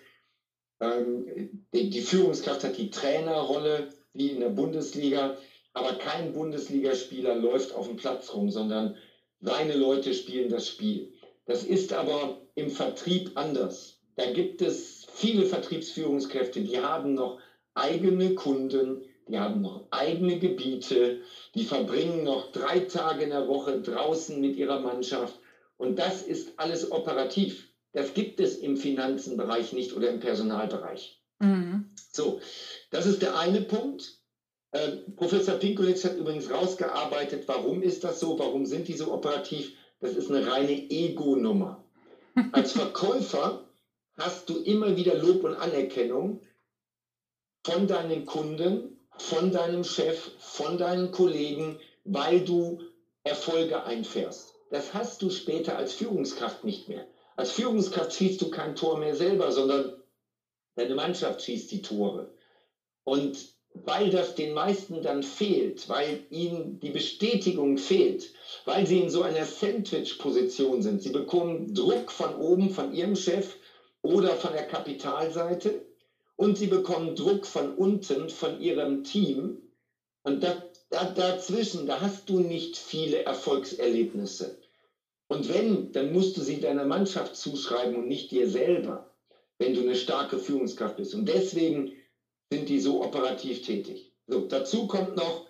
ähm, 0.81 1.61
die 1.75 2.01
Führungskraft 2.01 2.65
hat 2.65 2.79
die 2.79 2.91
Trainerrolle 2.91 3.91
wie 4.15 4.31
in 4.31 4.41
der 4.41 4.49
Bundesliga, 4.49 5.37
aber 5.75 5.95
kein 5.95 6.33
Bundesligaspieler 6.33 7.35
läuft 7.35 7.75
auf 7.75 7.87
dem 7.87 7.97
Platz 7.97 8.33
rum, 8.33 8.51
sondern 8.51 8.97
seine 9.41 9.75
Leute 9.75 10.15
spielen 10.15 10.49
das 10.49 10.69
Spiel. 10.69 11.13
Das 11.45 11.65
ist 11.65 11.93
aber 11.93 12.41
im 12.55 12.71
Vertrieb 12.71 13.33
anders. 13.35 14.01
Da 14.17 14.31
gibt 14.33 14.63
es 14.63 15.02
viele 15.23 15.47
Vertriebsführungskräfte, 15.47 16.63
die 16.63 16.81
haben 16.81 17.15
noch 17.15 17.39
eigene 17.75 18.35
Kunden, 18.35 19.05
die 19.29 19.39
haben 19.39 19.63
noch 19.63 19.87
eigene 19.93 20.41
Gebiete, 20.41 21.21
die 21.55 21.65
verbringen 21.65 22.25
noch 22.25 22.51
drei 22.51 22.81
Tage 22.81 23.23
in 23.23 23.31
der 23.31 23.47
Woche 23.47 23.81
draußen 23.81 24.41
mit 24.41 24.57
ihrer 24.57 24.81
Mannschaft. 24.81 25.39
Und 25.77 26.01
das 26.01 26.23
ist 26.23 26.59
alles 26.59 26.91
operativ. 26.91 27.69
Das 27.93 28.15
gibt 28.15 28.41
es 28.41 28.57
im 28.57 28.77
Finanzenbereich 28.77 29.73
nicht 29.73 29.93
oder 29.95 30.11
im 30.11 30.19
Personalbereich. 30.19 31.23
Mhm. 31.39 31.87
So, 32.11 32.41
das 32.91 33.07
ist 33.07 33.23
der 33.23 33.39
eine 33.39 33.61
Punkt. 33.61 34.19
Äh, 34.73 34.89
Professor 35.15 35.55
Pinkulitz 35.55 36.05
hat 36.05 36.17
übrigens 36.17 36.51
rausgearbeitet, 36.51 37.45
warum 37.47 37.81
ist 37.83 38.03
das 38.03 38.19
so, 38.19 38.41
warum 38.41 38.67
sind 38.67 38.89
die 38.89 38.95
so 38.95 39.13
operativ. 39.13 39.73
Das 40.01 40.17
ist 40.17 40.31
eine 40.31 40.51
reine 40.51 40.91
Ego-Nummer. 40.91 41.85
Als 42.51 42.73
Verkäufer 42.83 43.69
hast 44.17 44.49
du 44.49 44.59
immer 44.63 44.97
wieder 44.97 45.15
Lob 45.15 45.45
und 45.45 45.55
Anerkennung 45.55 46.41
von 47.65 47.87
deinen 47.87 48.27
Kunden, 48.27 48.99
von 49.19 49.53
deinem 49.53 49.85
Chef, 49.85 50.31
von 50.39 50.79
deinen 50.79 51.11
Kollegen, 51.11 51.79
weil 52.05 52.41
du 52.41 52.81
Erfolge 53.25 53.85
einfährst. 53.85 54.55
Das 54.71 54.95
hast 54.95 55.23
du 55.23 55.31
später 55.31 55.77
als 55.77 55.93
Führungskraft 55.93 56.65
nicht 56.65 56.89
mehr. 56.89 57.07
Als 57.37 57.53
Führungskraft 57.53 58.13
schießt 58.13 58.41
du 58.41 58.51
kein 58.51 58.75
Tor 58.75 58.99
mehr 58.99 59.15
selber, 59.15 59.53
sondern 59.53 60.03
deine 60.75 60.95
Mannschaft 60.95 61.43
schießt 61.43 61.71
die 61.71 61.83
Tore. 61.83 62.35
Und 63.05 63.53
weil 63.75 64.11
das 64.11 64.35
den 64.35 64.53
meisten 64.53 65.03
dann 65.03 65.23
fehlt, 65.23 65.89
weil 65.89 66.27
ihnen 66.31 66.79
die 66.81 66.91
Bestätigung 66.91 67.79
fehlt, 67.79 68.33
weil 68.65 68.87
sie 68.87 69.01
in 69.01 69.11
so 69.11 69.23
einer 69.23 69.45
Sandwich-Position 69.45 70.83
sind. 70.83 71.03
Sie 71.03 71.11
bekommen 71.11 71.75
Druck 71.75 72.11
von 72.11 72.35
oben, 72.35 72.71
von 72.71 72.93
ihrem 72.93 73.17
Chef 73.17 73.57
oder 74.03 74.37
von 74.37 74.53
der 74.53 74.67
Kapitalseite 74.67 75.87
und 76.37 76.59
sie 76.59 76.67
bekommen 76.67 77.15
Druck 77.15 77.47
von 77.47 77.75
unten, 77.75 78.29
von 78.29 78.61
ihrem 78.61 79.05
Team. 79.05 79.63
Und 80.25 80.43
da, 80.43 80.63
da, 80.91 81.05
dazwischen, 81.11 81.87
da 81.87 82.01
hast 82.01 82.29
du 82.29 82.41
nicht 82.41 82.77
viele 82.77 83.25
Erfolgserlebnisse. 83.25 84.61
Und 85.29 85.49
wenn, 85.49 85.93
dann 85.93 86.13
musst 86.13 86.37
du 86.37 86.43
sie 86.43 86.61
deiner 86.61 86.85
Mannschaft 86.85 87.37
zuschreiben 87.37 87.97
und 87.97 88.09
nicht 88.09 88.31
dir 88.31 88.49
selber, 88.51 89.15
wenn 89.59 89.75
du 89.75 89.81
eine 89.81 89.95
starke 89.95 90.39
Führungskraft 90.39 90.97
bist. 90.97 91.15
Und 91.15 91.27
deswegen 91.27 91.93
sind 92.51 92.69
die 92.69 92.81
so 92.81 93.03
operativ 93.03 93.63
tätig. 93.63 94.13
So, 94.27 94.47
dazu 94.47 94.87
kommt 94.87 95.17
noch, 95.17 95.47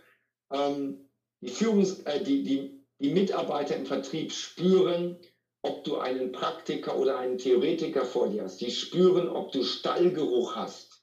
ähm, 0.53 1.09
die, 1.41 1.51
Führungs-, 1.51 2.05
äh, 2.07 2.23
die, 2.23 2.43
die, 2.43 2.85
die 3.01 3.11
Mitarbeiter 3.11 3.77
im 3.77 3.87
Vertrieb 3.87 4.33
spüren, 4.33 5.19
ob 5.63 5.85
du 5.85 5.97
einen 5.97 6.33
Praktiker 6.33 6.99
oder 6.99 7.19
einen 7.19 7.39
Theoretiker 7.39 8.05
vor 8.05 8.29
dir 8.29 8.45
hast. 8.45 8.61
Die 8.61 8.71
spüren, 8.71 9.29
ob 9.29 9.53
du 9.53 9.63
Stallgeruch 9.63 10.57
hast. 10.57 11.03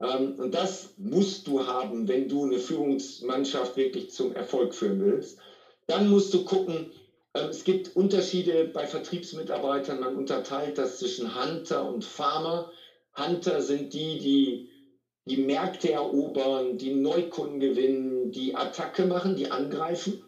Ähm, 0.00 0.34
und 0.38 0.54
das 0.54 0.94
musst 0.96 1.46
du 1.46 1.66
haben, 1.66 2.06
wenn 2.06 2.28
du 2.28 2.44
eine 2.44 2.58
Führungsmannschaft 2.58 3.76
wirklich 3.76 4.10
zum 4.10 4.32
Erfolg 4.32 4.74
führen 4.74 5.00
willst. 5.00 5.38
Dann 5.86 6.08
musst 6.08 6.34
du 6.34 6.44
gucken, 6.44 6.92
äh, 7.32 7.46
es 7.46 7.64
gibt 7.64 7.96
Unterschiede 7.96 8.64
bei 8.64 8.86
Vertriebsmitarbeitern. 8.86 10.00
Man 10.00 10.16
unterteilt 10.16 10.76
das 10.76 10.98
zwischen 10.98 11.34
Hunter 11.34 11.86
und 11.88 12.04
Farmer. 12.04 12.70
Hunter 13.16 13.62
sind 13.62 13.94
die, 13.94 14.18
die 14.18 14.68
die 15.26 15.36
Märkte 15.36 15.90
erobern, 15.90 16.78
die 16.78 16.90
Neukunden 16.90 17.58
gewinnen, 17.58 18.30
die 18.30 18.54
Attacke 18.54 19.04
machen, 19.04 19.34
die 19.34 19.50
angreifen. 19.50 20.22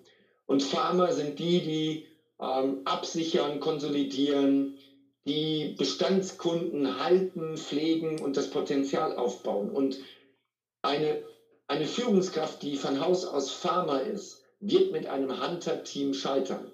Und 0.46 0.62
Farmer 0.62 1.12
sind 1.12 1.38
die, 1.38 1.60
die 1.60 2.06
ähm, 2.40 2.82
absichern, 2.84 3.60
konsolidieren, 3.60 4.78
die 5.26 5.74
Bestandskunden 5.76 7.02
halten, 7.02 7.56
pflegen 7.56 8.20
und 8.20 8.36
das 8.36 8.50
Potenzial 8.50 9.16
aufbauen. 9.16 9.70
Und 9.70 9.98
eine, 10.82 11.22
eine 11.66 11.86
Führungskraft, 11.86 12.62
die 12.62 12.76
von 12.76 13.00
Haus 13.00 13.24
aus 13.24 13.50
Farmer 13.50 14.02
ist, 14.02 14.42
wird 14.60 14.92
mit 14.92 15.06
einem 15.06 15.44
Hunter-Team 15.44 16.14
scheitern. 16.14 16.70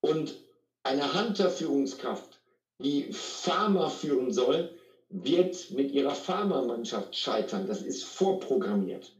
Und 0.00 0.34
eine 0.82 1.14
Hunter-Führungskraft, 1.14 2.40
die 2.78 3.12
Farmer 3.12 3.88
führen 3.88 4.32
soll, 4.32 4.70
wird 5.08 5.70
mit 5.70 5.92
ihrer 5.92 6.14
Pharmamannschaft 6.14 7.16
scheitern. 7.16 7.66
Das 7.66 7.80
ist 7.82 8.04
vorprogrammiert. 8.04 9.14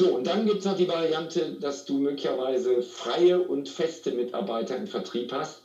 So, 0.00 0.14
und 0.14 0.26
dann 0.26 0.46
gibt 0.46 0.60
es 0.60 0.64
noch 0.64 0.78
die 0.78 0.88
Variante, 0.88 1.58
dass 1.60 1.84
du 1.84 1.98
möglicherweise 1.98 2.80
freie 2.80 3.38
und 3.38 3.68
feste 3.68 4.12
Mitarbeiter 4.12 4.74
im 4.78 4.86
Vertrieb 4.86 5.30
hast. 5.30 5.62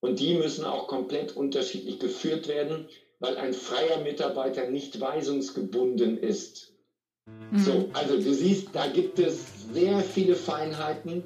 Und 0.00 0.20
die 0.20 0.34
müssen 0.34 0.66
auch 0.66 0.88
komplett 0.88 1.34
unterschiedlich 1.34 1.98
geführt 1.98 2.48
werden, 2.48 2.86
weil 3.18 3.38
ein 3.38 3.54
freier 3.54 4.02
Mitarbeiter 4.02 4.68
nicht 4.68 5.00
weisungsgebunden 5.00 6.18
ist. 6.18 6.74
Mhm. 7.50 7.58
So, 7.60 7.88
also 7.94 8.18
du 8.20 8.34
siehst, 8.34 8.68
da 8.74 8.88
gibt 8.88 9.18
es 9.18 9.40
sehr 9.72 10.00
viele 10.00 10.34
Feinheiten, 10.34 11.24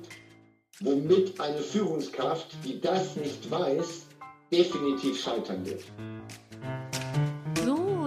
womit 0.79 1.41
eine 1.41 1.63
Führungskraft, 1.63 2.47
die 2.65 2.81
das 2.81 3.17
nicht 3.17 3.51
weiß, 3.51 4.07
definitiv 4.53 5.21
scheitern 5.21 5.67
wird 5.67 5.83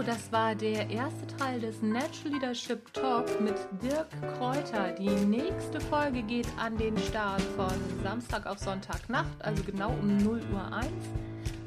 das 0.05 0.31
war 0.31 0.53
der 0.53 0.89
erste 0.89 1.25
Teil 1.37 1.59
des 1.59 1.81
Natural 1.81 2.33
Leadership 2.33 2.93
Talk 2.93 3.41
mit 3.41 3.55
Dirk 3.81 4.07
Kräuter. 4.37 4.91
Die 4.91 5.09
nächste 5.09 5.81
Folge 5.81 6.21
geht 6.21 6.47
an 6.57 6.77
den 6.77 6.95
Start 6.97 7.41
von 7.55 7.73
Samstag 8.03 8.45
auf 8.45 8.59
Sonntagnacht, 8.59 9.41
also 9.41 9.63
genau 9.63 9.89
um 9.89 10.17
0 10.17 10.41
Uhr 10.53 10.73
1 10.73 10.87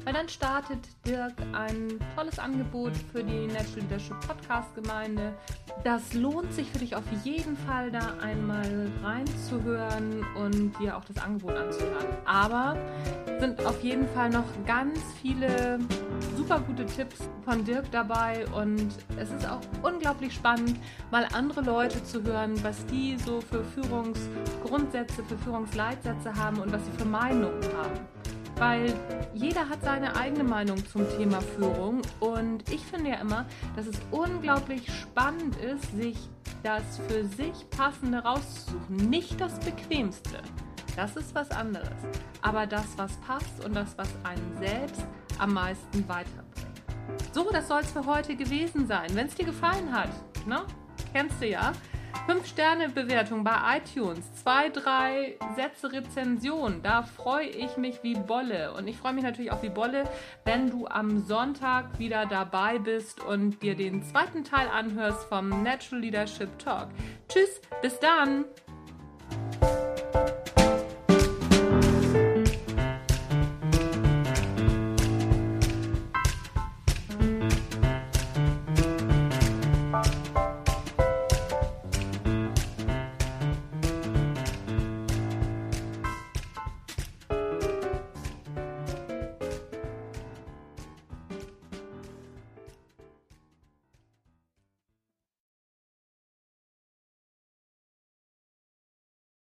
weil 0.09 0.15
dann 0.15 0.27
startet 0.27 0.79
Dirk 1.05 1.33
ein 1.53 1.99
tolles 2.15 2.39
Angebot 2.39 2.93
für 3.11 3.23
die 3.23 3.45
Natural 3.45 3.81
Leadership 3.81 4.19
Podcast 4.21 4.73
Gemeinde. 4.73 5.37
Das 5.83 6.15
lohnt 6.15 6.51
sich 6.51 6.67
für 6.71 6.79
dich 6.79 6.95
auf 6.95 7.03
jeden 7.23 7.55
Fall, 7.55 7.91
da 7.91 8.15
einmal 8.19 8.89
reinzuhören 9.03 10.25
und 10.35 10.73
dir 10.79 10.97
auch 10.97 11.05
das 11.05 11.19
Angebot 11.23 11.55
anzuhören. 11.55 12.07
Aber 12.25 12.75
sind 13.39 13.63
auf 13.63 13.83
jeden 13.83 14.07
Fall 14.07 14.31
noch 14.31 14.45
ganz 14.65 14.99
viele 15.21 15.77
super 16.35 16.59
gute 16.61 16.87
Tipps 16.87 17.29
von 17.45 17.63
Dirk 17.63 17.91
dabei 17.91 18.47
und 18.47 18.87
es 19.15 19.29
ist 19.29 19.47
auch 19.47 19.61
unglaublich 19.83 20.33
spannend, 20.33 20.79
mal 21.11 21.27
andere 21.33 21.61
Leute 21.61 22.03
zu 22.03 22.23
hören, 22.23 22.55
was 22.63 22.83
die 22.87 23.15
so 23.23 23.41
für 23.41 23.63
Führungsgrundsätze, 23.63 25.23
für 25.23 25.37
Führungsleitsätze 25.37 26.33
haben 26.33 26.57
und 26.61 26.71
was 26.71 26.83
sie 26.83 26.91
für 26.93 27.05
Meinungen 27.05 27.61
haben 27.77 28.18
weil 28.59 28.93
jeder 29.33 29.69
hat 29.69 29.81
seine 29.83 30.15
eigene 30.17 30.43
Meinung 30.43 30.85
zum 30.85 31.07
Thema 31.17 31.39
Führung 31.41 32.01
und 32.19 32.69
ich 32.69 32.81
finde 32.81 33.11
ja 33.11 33.15
immer, 33.15 33.45
dass 33.75 33.87
es 33.87 33.97
unglaublich 34.11 34.91
spannend 34.91 35.55
ist, 35.55 35.95
sich 35.95 36.17
das 36.61 36.83
für 37.07 37.23
sich 37.25 37.69
passende 37.69 38.19
rauszusuchen. 38.19 38.97
Nicht 39.09 39.39
das 39.39 39.57
bequemste, 39.61 40.41
das 40.97 41.15
ist 41.15 41.33
was 41.33 41.49
anderes, 41.51 41.89
aber 42.41 42.67
das, 42.67 42.97
was 42.97 43.15
passt 43.17 43.63
und 43.63 43.73
das, 43.73 43.97
was 43.97 44.09
einen 44.23 44.57
selbst 44.59 45.05
am 45.39 45.53
meisten 45.53 46.07
weiterbringt. 46.09 46.83
So, 47.31 47.49
das 47.51 47.69
soll 47.69 47.81
es 47.81 47.91
für 47.91 48.05
heute 48.05 48.35
gewesen 48.35 48.87
sein. 48.87 49.09
Wenn 49.13 49.27
es 49.27 49.35
dir 49.35 49.45
gefallen 49.45 49.91
hat, 49.93 50.09
ne? 50.45 50.63
kennst 51.13 51.41
du 51.41 51.47
ja, 51.47 51.71
5-Sterne-Bewertung 52.27 53.43
bei 53.43 53.77
iTunes, 53.77 54.33
zwei, 54.35 54.69
drei 54.69 55.37
Sätze 55.55 55.91
Rezension. 55.91 56.81
Da 56.81 57.03
freue 57.03 57.47
ich 57.47 57.77
mich 57.77 58.03
wie 58.03 58.15
Bolle. 58.15 58.73
Und 58.73 58.87
ich 58.87 58.97
freue 58.97 59.13
mich 59.13 59.23
natürlich 59.23 59.51
auch 59.51 59.63
wie 59.63 59.69
Bolle, 59.69 60.03
wenn 60.45 60.69
du 60.69 60.87
am 60.87 61.25
Sonntag 61.25 61.99
wieder 61.99 62.25
dabei 62.25 62.79
bist 62.79 63.23
und 63.23 63.61
dir 63.61 63.75
den 63.75 64.03
zweiten 64.03 64.43
Teil 64.43 64.67
anhörst 64.67 65.23
vom 65.25 65.63
Natural 65.63 66.01
Leadership 66.01 66.57
Talk. 66.59 66.89
Tschüss, 67.27 67.61
bis 67.81 67.99
dann! 67.99 68.45